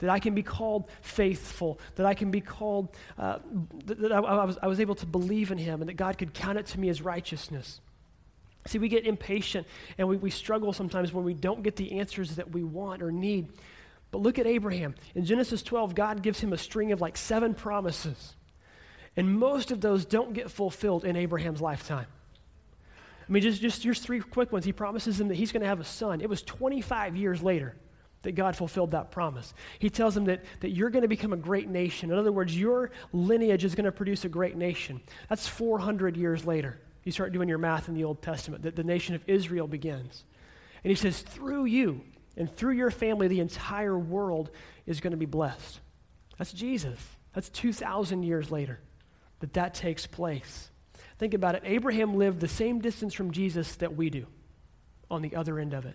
That 0.00 0.10
I 0.10 0.18
can 0.18 0.34
be 0.34 0.42
called 0.42 0.90
faithful, 1.00 1.80
that 1.94 2.04
I 2.04 2.14
can 2.14 2.30
be 2.30 2.42
called, 2.42 2.94
uh, 3.18 3.38
that, 3.86 4.12
I, 4.12 4.18
I, 4.18 4.44
was, 4.44 4.58
I 4.62 4.66
was 4.66 4.78
able 4.78 4.94
to 4.96 5.06
believe 5.06 5.50
in 5.50 5.58
him, 5.58 5.80
and 5.80 5.88
that 5.88 5.94
God 5.94 6.18
could 6.18 6.34
count 6.34 6.58
it 6.58 6.66
to 6.66 6.80
me 6.80 6.90
as 6.90 7.00
righteousness. 7.00 7.80
See, 8.66 8.78
we 8.78 8.88
get 8.88 9.06
impatient 9.06 9.66
and 9.96 10.08
we, 10.08 10.16
we 10.16 10.30
struggle 10.30 10.72
sometimes 10.72 11.12
when 11.12 11.24
we 11.24 11.34
don't 11.34 11.62
get 11.62 11.76
the 11.76 12.00
answers 12.00 12.36
that 12.36 12.50
we 12.50 12.64
want 12.64 13.02
or 13.02 13.12
need. 13.12 13.48
But 14.10 14.22
look 14.22 14.38
at 14.38 14.46
Abraham. 14.46 14.94
In 15.14 15.24
Genesis 15.24 15.62
12, 15.62 15.94
God 15.94 16.22
gives 16.22 16.40
him 16.40 16.52
a 16.52 16.58
string 16.58 16.92
of 16.92 17.00
like 17.00 17.16
seven 17.16 17.54
promises. 17.54 18.34
And 19.16 19.38
most 19.38 19.70
of 19.70 19.80
those 19.80 20.04
don't 20.04 20.32
get 20.32 20.50
fulfilled 20.50 21.04
in 21.04 21.16
Abraham's 21.16 21.60
lifetime. 21.60 22.06
I 23.28 23.32
mean, 23.32 23.42
just, 23.42 23.60
just 23.60 23.82
here's 23.82 23.98
three 23.98 24.20
quick 24.20 24.52
ones. 24.52 24.64
He 24.64 24.72
promises 24.72 25.20
him 25.20 25.28
that 25.28 25.34
he's 25.34 25.52
going 25.52 25.62
to 25.62 25.68
have 25.68 25.80
a 25.80 25.84
son. 25.84 26.20
It 26.20 26.28
was 26.28 26.42
25 26.42 27.16
years 27.16 27.42
later 27.42 27.74
that 28.26 28.34
God 28.34 28.56
fulfilled 28.56 28.90
that 28.90 29.12
promise. 29.12 29.54
He 29.78 29.88
tells 29.88 30.16
him 30.16 30.24
that, 30.24 30.42
that 30.58 30.70
you're 30.70 30.90
going 30.90 31.02
to 31.02 31.08
become 31.08 31.32
a 31.32 31.36
great 31.36 31.68
nation. 31.68 32.10
In 32.10 32.18
other 32.18 32.32
words, 32.32 32.58
your 32.58 32.90
lineage 33.12 33.64
is 33.64 33.76
going 33.76 33.84
to 33.84 33.92
produce 33.92 34.24
a 34.24 34.28
great 34.28 34.56
nation. 34.56 35.00
That's 35.28 35.46
400 35.46 36.16
years 36.16 36.44
later. 36.44 36.76
You 37.04 37.12
start 37.12 37.32
doing 37.32 37.48
your 37.48 37.58
math 37.58 37.86
in 37.86 37.94
the 37.94 38.02
Old 38.02 38.22
Testament, 38.22 38.64
that 38.64 38.74
the 38.74 38.82
nation 38.82 39.14
of 39.14 39.22
Israel 39.28 39.68
begins. 39.68 40.24
And 40.82 40.90
he 40.90 40.96
says, 40.96 41.20
through 41.20 41.66
you 41.66 42.00
and 42.36 42.52
through 42.52 42.72
your 42.72 42.90
family, 42.90 43.28
the 43.28 43.38
entire 43.38 43.96
world 43.96 44.50
is 44.86 44.98
going 44.98 45.12
to 45.12 45.16
be 45.16 45.24
blessed. 45.24 45.78
That's 46.36 46.52
Jesus. 46.52 46.98
That's 47.32 47.48
2,000 47.50 48.24
years 48.24 48.50
later 48.50 48.80
that 49.38 49.52
that 49.52 49.74
takes 49.74 50.04
place. 50.04 50.68
Think 51.18 51.32
about 51.32 51.54
it. 51.54 51.62
Abraham 51.64 52.16
lived 52.16 52.40
the 52.40 52.48
same 52.48 52.80
distance 52.80 53.14
from 53.14 53.30
Jesus 53.30 53.76
that 53.76 53.94
we 53.94 54.10
do 54.10 54.26
on 55.08 55.22
the 55.22 55.36
other 55.36 55.60
end 55.60 55.74
of 55.74 55.86
it. 55.86 55.94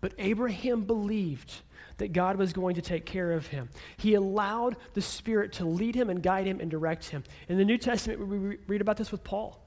But 0.00 0.14
Abraham 0.18 0.82
believed 0.82 1.52
that 1.98 2.12
God 2.12 2.36
was 2.36 2.52
going 2.52 2.76
to 2.76 2.82
take 2.82 3.04
care 3.04 3.32
of 3.32 3.48
him. 3.48 3.68
He 3.96 4.14
allowed 4.14 4.76
the 4.94 5.02
Spirit 5.02 5.54
to 5.54 5.64
lead 5.64 5.94
him 5.94 6.10
and 6.10 6.22
guide 6.22 6.46
him 6.46 6.60
and 6.60 6.70
direct 6.70 7.08
him. 7.08 7.24
In 7.48 7.58
the 7.58 7.64
New 7.64 7.78
Testament, 7.78 8.26
we 8.26 8.58
read 8.66 8.80
about 8.80 8.96
this 8.96 9.10
with 9.10 9.24
Paul. 9.24 9.60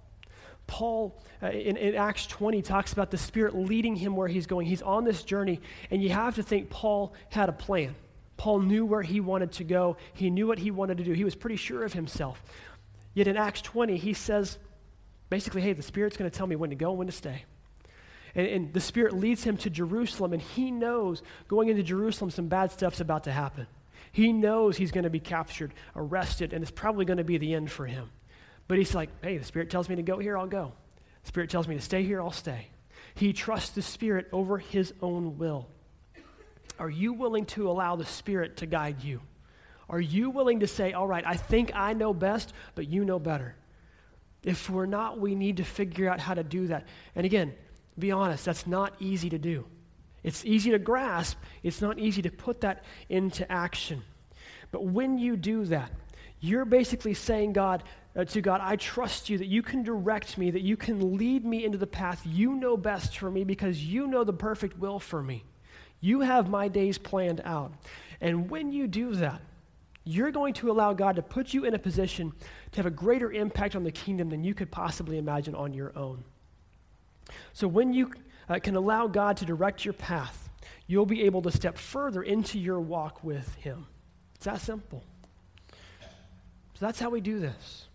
Paul 0.68 1.22
uh, 1.44 1.48
in, 1.48 1.76
in 1.76 1.96
Acts 1.96 2.26
20 2.28 2.62
talks 2.62 2.94
about 2.94 3.12
the 3.12 3.18
Spirit 3.18 3.56
leading 3.56 3.96
him 3.96 4.16
where 4.16 4.30
he's 4.30 4.48
going. 4.48 4.68
He's 4.68 4.82
on 4.82 5.04
this 5.04 5.24
journey, 5.24 5.60
and 5.90 6.02
you 6.02 6.10
have 6.10 6.36
to 6.36 6.44
think 6.44 6.70
Paul 6.70 7.14
had 7.30 7.50
a 7.50 7.54
plan. 7.54 7.96
Paul 8.38 8.60
knew 8.62 8.86
where 8.86 9.02
he 9.02 9.20
wanted 9.20 9.52
to 9.54 9.64
go, 9.64 9.98
he 10.14 10.30
knew 10.30 10.48
what 10.48 10.58
he 10.58 10.72
wanted 10.72 10.98
to 10.98 11.04
do. 11.04 11.12
He 11.12 11.26
was 11.26 11.36
pretty 11.36 11.58
sure 11.58 11.84
of 11.84 11.94
himself. 11.94 12.42
Yet 13.14 13.28
in 13.28 13.36
Acts 13.36 13.62
20, 13.62 13.98
he 13.98 14.14
says, 14.14 14.58
basically, 15.30 15.62
hey, 15.62 15.74
the 15.74 15.82
Spirit's 15.82 16.16
going 16.16 16.32
to 16.32 16.36
tell 16.36 16.48
me 16.48 16.56
when 16.56 16.70
to 16.70 16.76
go 16.76 16.90
and 16.92 16.98
when 16.98 17.08
to 17.08 17.14
stay. 17.14 17.44
And, 18.36 18.48
and, 18.48 18.74
the 18.74 18.80
Spirit 18.80 19.14
leads 19.14 19.44
him 19.44 19.58
to 19.58 19.70
Jerusalem, 19.70 20.34
and 20.34 20.42
he 20.42 20.72
knows 20.72 21.22
going 21.48 21.70
into 21.70 21.84
Jerusalem, 21.84 22.32
some 22.32 22.48
bad 22.48 22.72
stuff's 22.72 23.02
about 23.02 23.26
to 23.26 23.32
happen. 23.32 23.68
He 24.12 24.34
knows 24.34 24.78
he's 24.78 24.92
going 24.92 25.04
to 25.04 25.10
be 25.10 25.20
captured, 25.20 25.74
arrested, 25.96 26.54
and 26.54 26.62
it's 26.62 26.72
probably 26.72 27.06
going 27.06 27.18
to 27.18 27.24
be 27.24 27.38
the 27.38 27.54
end 27.54 27.72
for 27.72 27.86
him. 27.86 28.10
But 28.68 28.78
he's 28.78 28.96
like, 28.96 29.10
hey, 29.22 29.38
the 29.38 29.44
Spirit 29.46 29.70
tells 29.70 29.90
me 29.90 29.96
to 29.98 30.02
go 30.02 30.20
here, 30.20 30.38
I'll 30.38 30.48
go. 30.48 30.74
The 31.24 31.28
Spirit 31.28 31.50
tells 31.50 31.68
me 31.68 31.76
to 31.76 31.82
stay 31.82 32.04
here, 32.04 32.22
I'll 32.22 32.32
stay. 32.32 32.68
He 33.16 33.34
trusts 33.34 33.72
the 33.72 33.82
Spirit 33.82 34.28
over 34.32 34.58
his 34.58 34.94
own 35.02 35.38
will. 35.38 35.68
Are 36.80 36.90
you 36.90 37.14
willing 37.14 37.46
to 37.48 37.70
allow 37.70 37.96
the 37.96 38.06
Spirit 38.06 38.58
to 38.58 38.66
guide 38.66 39.04
you? 39.04 39.22
Are 39.90 40.00
you 40.00 40.30
willing 40.30 40.62
to 40.62 40.68
say, 40.68 40.94
all 40.94 41.06
right, 41.06 41.24
I 41.26 41.36
think 41.36 41.72
I 41.76 41.94
know 41.94 42.14
best, 42.14 42.54
but 42.76 42.88
you 42.88 43.04
know 43.04 43.20
better? 43.20 43.56
If 44.44 44.70
we're 44.70 44.86
not, 44.86 45.20
we 45.20 45.36
need 45.36 45.58
to 45.58 45.64
figure 45.64 46.10
out 46.10 46.20
how 46.20 46.34
to 46.34 46.44
do 46.44 46.68
that. 46.68 46.88
And 47.14 47.26
again, 47.26 47.54
be 47.98 48.12
honest, 48.12 48.46
that's 48.46 48.68
not 48.68 48.94
easy 49.00 49.30
to 49.30 49.38
do. 49.38 49.66
It's 50.24 50.46
easy 50.46 50.72
to 50.72 50.80
grasp, 50.80 51.38
it's 51.64 51.82
not 51.82 51.98
easy 51.98 52.22
to 52.22 52.30
put 52.30 52.62
that 52.62 52.84
into 53.10 53.50
action. 53.52 54.04
But 54.72 54.86
when 54.86 55.18
you 55.18 55.36
do 55.36 55.66
that, 55.66 55.92
you're 56.40 56.66
basically 56.66 57.14
saying, 57.14 57.54
God, 57.54 57.84
uh, 58.16 58.26
to 58.26 58.42
God, 58.42 58.62
I 58.62 58.76
trust 58.76 59.30
you 59.30 59.38
that 59.38 59.48
you 59.48 59.62
can 59.62 59.84
direct 59.84 60.38
me, 60.38 60.52
that 60.52 60.62
you 60.62 60.76
can 60.76 61.18
lead 61.18 61.46
me 61.46 61.64
into 61.64 61.78
the 61.78 61.88
path 61.88 62.22
you 62.26 62.56
know 62.56 62.76
best 62.76 63.18
for 63.18 63.32
me 63.32 63.44
because 63.44 63.84
you 63.84 64.08
know 64.08 64.24
the 64.24 64.34
perfect 64.34 64.78
will 64.78 65.00
for 65.00 65.22
me. 65.22 65.44
You 66.02 66.22
have 66.22 66.50
my 66.50 66.68
days 66.68 66.98
planned 66.98 67.42
out. 67.46 67.74
And 68.20 68.50
when 68.50 68.72
you 68.72 68.88
do 68.88 69.16
that, 69.16 69.42
you're 70.04 70.32
going 70.32 70.54
to 70.56 70.72
allow 70.72 70.94
God 70.94 71.16
to 71.18 71.22
put 71.22 71.54
you 71.54 71.66
in 71.66 71.76
a 71.76 71.80
position 71.80 72.34
to 72.72 72.78
have 72.78 72.88
a 72.88 72.92
greater 72.92 73.32
impact 73.32 73.76
on 73.76 73.84
the 73.84 73.92
kingdom 73.92 74.30
than 74.30 74.44
you 74.44 74.54
could 74.54 74.72
possibly 74.72 75.18
imagine 75.20 75.54
on 75.54 75.74
your 75.74 75.96
own. 75.98 76.24
So 77.54 77.68
when 77.68 77.94
you 77.94 78.14
uh, 78.50 78.60
can 78.60 78.76
allow 78.76 79.08
God 79.08 79.38
to 79.38 79.46
direct 79.46 79.86
your 79.86 79.94
path, 79.94 80.50
you'll 80.88 81.06
be 81.06 81.24
able 81.24 81.42
to 81.44 81.52
step 81.52 81.78
further 81.78 82.24
into 82.24 82.60
your 82.60 82.80
walk 82.80 83.24
with 83.24 83.54
Him. 83.56 83.88
It's 84.36 84.46
that 84.46 84.62
simple. 84.62 85.04
So 85.70 86.86
that's 86.86 87.00
how 87.00 87.10
we 87.10 87.22
do 87.22 87.40
this. 87.40 87.88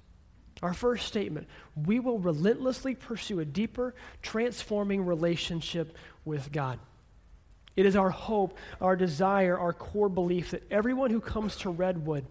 Our 0.63 0.73
first 0.73 1.07
statement 1.07 1.49
we 1.75 2.01
will 2.01 2.19
relentlessly 2.19 2.95
pursue 2.95 3.41
a 3.41 3.45
deeper, 3.45 3.95
transforming 4.23 5.05
relationship 5.05 5.97
with 6.25 6.51
God. 6.51 6.79
It 7.77 7.85
is 7.85 7.95
our 7.95 8.11
hope, 8.11 8.57
our 8.81 8.97
desire, 8.97 9.59
our 9.59 9.75
core 9.75 10.09
belief 10.09 10.53
that 10.53 10.63
everyone 10.71 11.11
who 11.11 11.21
comes 11.21 11.57
to 11.57 11.71
Redwood 11.71 12.25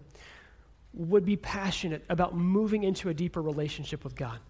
would 0.92 1.24
be 1.24 1.36
passionate 1.36 2.04
about 2.08 2.34
moving 2.34 2.82
into 2.82 3.10
a 3.10 3.14
deeper 3.14 3.40
relationship 3.40 4.02
with 4.02 4.16
God. 4.16 4.40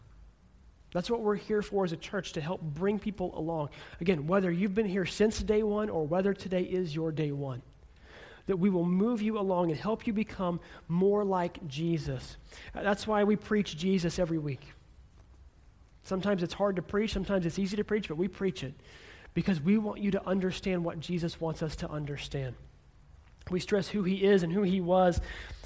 That's 0.97 1.11
what 1.11 1.21
we're 1.21 1.35
here 1.35 1.61
for 1.61 1.85
as 1.85 1.93
a 1.93 1.97
church 1.99 2.33
to 2.33 2.41
help 2.41 2.63
bring 2.63 2.99
people 2.99 3.39
along. 3.39 3.69
Again, 4.01 4.27
whether 4.27 4.51
you've 4.51 4.75
been 4.75 4.87
here 4.87 5.05
since 5.05 5.43
day 5.43 5.63
one 5.63 5.91
or 5.91 6.07
whether 6.07 6.33
today 6.33 6.63
is 6.63 6.95
your 6.95 7.13
day 7.13 7.33
one, 7.33 7.61
that 8.47 8.57
we 8.57 8.71
will 8.71 8.87
move 8.87 9.21
you 9.21 9.39
along 9.39 9.71
and 9.71 9.79
help 9.79 10.07
you 10.07 10.15
become 10.15 10.59
more 10.89 11.23
like 11.23 11.69
Jesus. 11.69 12.39
Uh, 12.75 12.83
that's 12.83 13.07
why 13.07 13.25
we 13.25 13.37
preach 13.37 13.77
Jesus 13.77 14.19
every 14.19 14.39
week. 14.39 14.73
Sometimes 16.03 16.43
it's 16.43 16.55
hard 16.55 16.77
to 16.77 16.83
preach, 16.83 17.13
sometimes 17.13 17.45
it's 17.45 17.59
easy 17.59 17.77
to 17.77 17.85
preach, 17.85 18.09
but 18.09 18.17
we 18.17 18.27
preach 18.27 18.65
it 18.65 18.73
because 19.35 19.61
we 19.61 19.77
want 19.77 20.01
you 20.01 20.11
to 20.13 20.27
understand 20.27 20.83
what 20.83 20.99
Jesus 20.99 21.39
wants 21.39 21.63
us 21.63 21.77
to 21.77 21.91
understand. 21.91 22.55
We 23.51 23.61
stress 23.61 23.87
who 23.87 24.03
he 24.03 24.25
is 24.25 24.45
and 24.45 24.51
who 24.51 24.63
he 24.63 24.81
was, 24.81 25.21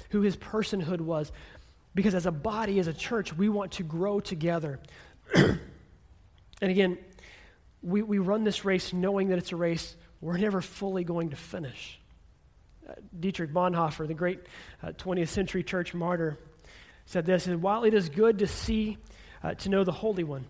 who 0.09 0.19
his 0.19 0.35
personhood 0.35 0.99
was, 0.99 1.31
because 1.93 2.15
as 2.15 2.25
a 2.25 2.31
body, 2.31 2.79
as 2.79 2.87
a 2.87 2.93
church, 2.93 3.33
we 3.33 3.49
want 3.49 3.73
to 3.73 3.83
grow 3.83 4.19
together. 4.19 4.79
And 5.35 5.59
again, 6.61 6.97
we, 7.81 8.01
we 8.01 8.19
run 8.19 8.43
this 8.43 8.65
race 8.65 8.93
knowing 8.93 9.29
that 9.29 9.37
it's 9.37 9.51
a 9.51 9.55
race 9.55 9.95
we're 10.19 10.37
never 10.37 10.61
fully 10.61 11.03
going 11.03 11.31
to 11.31 11.35
finish. 11.35 11.99
Uh, 12.87 12.93
Dietrich 13.19 13.51
Bonhoeffer, 13.51 14.07
the 14.07 14.13
great 14.13 14.39
uh, 14.83 14.89
20th 14.89 15.29
century 15.29 15.63
church 15.63 15.93
martyr, 15.93 16.37
said 17.05 17.25
this, 17.25 17.47
and 17.47 17.61
while 17.61 17.83
it 17.83 17.93
is 17.93 18.09
good 18.09 18.39
to 18.39 18.47
see, 18.47 18.97
uh, 19.43 19.55
to 19.55 19.69
know 19.69 19.83
the 19.83 19.91
Holy 19.91 20.23
One, 20.23 20.45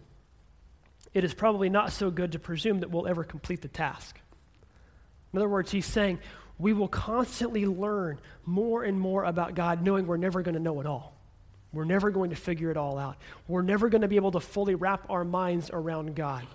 it 1.14 1.24
is 1.24 1.34
probably 1.34 1.70
not 1.70 1.92
so 1.92 2.12
good 2.12 2.34
to 2.34 2.40
presume 2.40 2.82
that 2.82 2.92
we'll 2.92 3.08
ever 3.08 3.24
complete 3.24 3.62
the 3.62 3.68
task. 3.68 4.20
In 5.34 5.40
other 5.40 5.50
words, 5.50 5.72
he's 5.72 5.86
saying 5.86 6.20
we 6.58 6.74
will 6.74 6.88
constantly 6.88 7.66
learn 7.66 8.20
more 8.46 8.84
and 8.84 9.00
more 9.00 9.24
about 9.24 9.56
God, 9.56 9.82
knowing 9.82 10.06
we're 10.06 10.18
never 10.18 10.42
going 10.42 10.56
to 10.56 10.60
know 10.60 10.80
it 10.80 10.86
all. 10.86 11.16
We're 11.74 11.86
never 11.86 12.10
going 12.10 12.32
to 12.32 12.36
figure 12.36 12.70
it 12.70 12.78
all 12.78 12.98
out. 12.98 13.18
We're 13.48 13.62
never 13.62 13.90
going 13.90 14.02
to 14.02 14.08
be 14.08 14.18
able 14.18 14.32
to 14.32 14.40
fully 14.40 14.76
wrap 14.76 15.10
our 15.10 15.24
minds 15.24 15.70
around 15.72 16.16
God. 16.16 16.46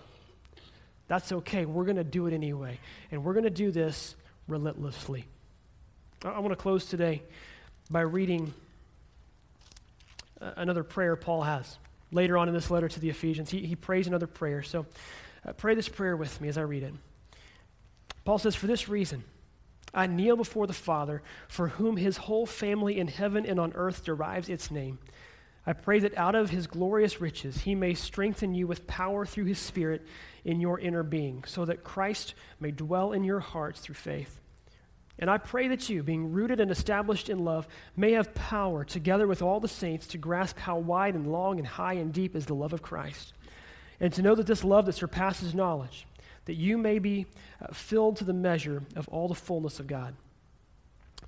That's 1.08 1.32
okay. 1.32 1.64
We're 1.64 1.84
going 1.84 1.96
to 1.96 2.04
do 2.04 2.26
it 2.26 2.34
anyway. 2.34 2.78
And 3.10 3.24
we're 3.24 3.32
going 3.32 3.44
to 3.44 3.50
do 3.50 3.70
this 3.70 4.14
relentlessly. 4.48 5.24
I 6.22 6.40
want 6.40 6.52
to 6.52 6.56
close 6.56 6.86
today 6.86 7.22
by 7.90 8.00
reading 8.00 8.52
uh, 10.40 10.52
another 10.56 10.82
prayer 10.82 11.16
Paul 11.16 11.42
has. 11.42 11.78
Later 12.12 12.36
on 12.38 12.48
in 12.48 12.54
this 12.54 12.70
letter 12.70 12.88
to 12.88 13.00
the 13.00 13.10
Ephesians, 13.10 13.50
he, 13.50 13.60
he 13.60 13.76
prays 13.76 14.06
another 14.06 14.26
prayer. 14.26 14.62
So 14.62 14.86
uh, 15.46 15.52
pray 15.52 15.74
this 15.74 15.88
prayer 15.88 16.16
with 16.16 16.40
me 16.40 16.48
as 16.48 16.58
I 16.58 16.62
read 16.62 16.82
it. 16.82 16.94
Paul 18.24 18.38
says, 18.38 18.54
For 18.54 18.66
this 18.66 18.88
reason, 18.88 19.24
I 19.96 20.06
kneel 20.06 20.36
before 20.36 20.66
the 20.66 20.74
Father, 20.74 21.22
for 21.48 21.68
whom 21.68 21.96
his 21.96 22.18
whole 22.18 22.44
family 22.44 22.98
in 22.98 23.08
heaven 23.08 23.46
and 23.46 23.58
on 23.58 23.72
earth 23.74 24.04
derives 24.04 24.50
its 24.50 24.70
name. 24.70 24.98
I 25.66 25.72
pray 25.72 25.98
that 26.00 26.16
out 26.16 26.36
of 26.36 26.50
his 26.50 26.68
glorious 26.68 27.20
riches 27.20 27.62
he 27.62 27.74
may 27.74 27.94
strengthen 27.94 28.54
you 28.54 28.66
with 28.66 28.86
power 28.86 29.24
through 29.26 29.46
his 29.46 29.58
Spirit 29.58 30.06
in 30.44 30.60
your 30.60 30.78
inner 30.78 31.02
being, 31.02 31.42
so 31.44 31.64
that 31.64 31.82
Christ 31.82 32.34
may 32.60 32.70
dwell 32.70 33.12
in 33.12 33.24
your 33.24 33.40
hearts 33.40 33.80
through 33.80 33.96
faith. 33.96 34.38
And 35.18 35.30
I 35.30 35.38
pray 35.38 35.68
that 35.68 35.88
you, 35.88 36.02
being 36.02 36.30
rooted 36.32 36.60
and 36.60 36.70
established 36.70 37.30
in 37.30 37.38
love, 37.38 37.66
may 37.96 38.12
have 38.12 38.34
power, 38.34 38.84
together 38.84 39.26
with 39.26 39.40
all 39.40 39.60
the 39.60 39.66
saints, 39.66 40.06
to 40.08 40.18
grasp 40.18 40.58
how 40.58 40.76
wide 40.76 41.14
and 41.14 41.32
long 41.32 41.58
and 41.58 41.66
high 41.66 41.94
and 41.94 42.12
deep 42.12 42.36
is 42.36 42.44
the 42.44 42.54
love 42.54 42.74
of 42.74 42.82
Christ, 42.82 43.32
and 43.98 44.12
to 44.12 44.22
know 44.22 44.34
that 44.34 44.46
this 44.46 44.62
love 44.62 44.84
that 44.86 44.92
surpasses 44.92 45.54
knowledge 45.54 46.06
that 46.46 46.54
you 46.54 46.78
may 46.78 46.98
be 46.98 47.26
uh, 47.60 47.72
filled 47.72 48.16
to 48.16 48.24
the 48.24 48.32
measure 48.32 48.82
of 48.96 49.08
all 49.08 49.28
the 49.28 49.34
fullness 49.34 49.78
of 49.78 49.86
God. 49.86 50.14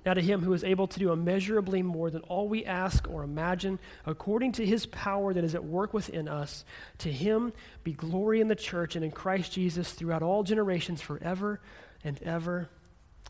Now, 0.05 0.13
to 0.13 0.21
him 0.21 0.41
who 0.41 0.53
is 0.53 0.63
able 0.63 0.87
to 0.87 0.99
do 0.99 1.11
immeasurably 1.11 1.81
more 1.83 2.09
than 2.09 2.21
all 2.21 2.47
we 2.47 2.63
ask 2.65 3.07
or 3.09 3.23
imagine, 3.23 3.79
according 4.05 4.53
to 4.53 4.65
his 4.65 4.85
power 4.85 5.33
that 5.33 5.43
is 5.43 5.55
at 5.55 5.65
work 5.65 5.93
within 5.93 6.29
us, 6.29 6.63
to 6.99 7.11
him 7.11 7.51
be 7.83 7.91
glory 7.91 8.39
in 8.39 8.47
the 8.47 8.55
church 8.55 8.95
and 8.95 9.03
in 9.03 9.11
Christ 9.11 9.51
Jesus 9.51 9.91
throughout 9.91 10.23
all 10.23 10.43
generations, 10.43 11.01
forever 11.01 11.59
and 12.03 12.21
ever. 12.23 12.69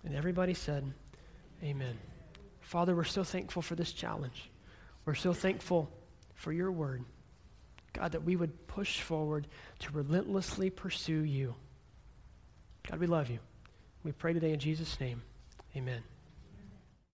And 0.05 0.15
everybody 0.15 0.53
said, 0.53 0.93
Amen. 1.63 1.97
Father, 2.61 2.95
we're 2.95 3.03
so 3.03 3.23
thankful 3.23 3.63
for 3.63 3.75
this 3.75 3.91
challenge. 3.91 4.49
We're 5.05 5.15
so 5.15 5.33
thankful 5.33 5.89
for 6.35 6.53
your 6.53 6.71
word. 6.71 7.03
God, 7.93 8.11
that 8.11 8.23
we 8.23 8.35
would 8.35 8.67
push 8.67 9.01
forward 9.01 9.47
to 9.79 9.91
relentlessly 9.91 10.69
pursue 10.69 11.23
you. 11.23 11.55
God, 12.89 12.99
we 12.99 13.07
love 13.07 13.29
you. 13.29 13.39
We 14.03 14.11
pray 14.11 14.33
today 14.33 14.51
in 14.51 14.59
Jesus' 14.59 14.99
name. 14.99 15.21
Amen. 15.75 16.01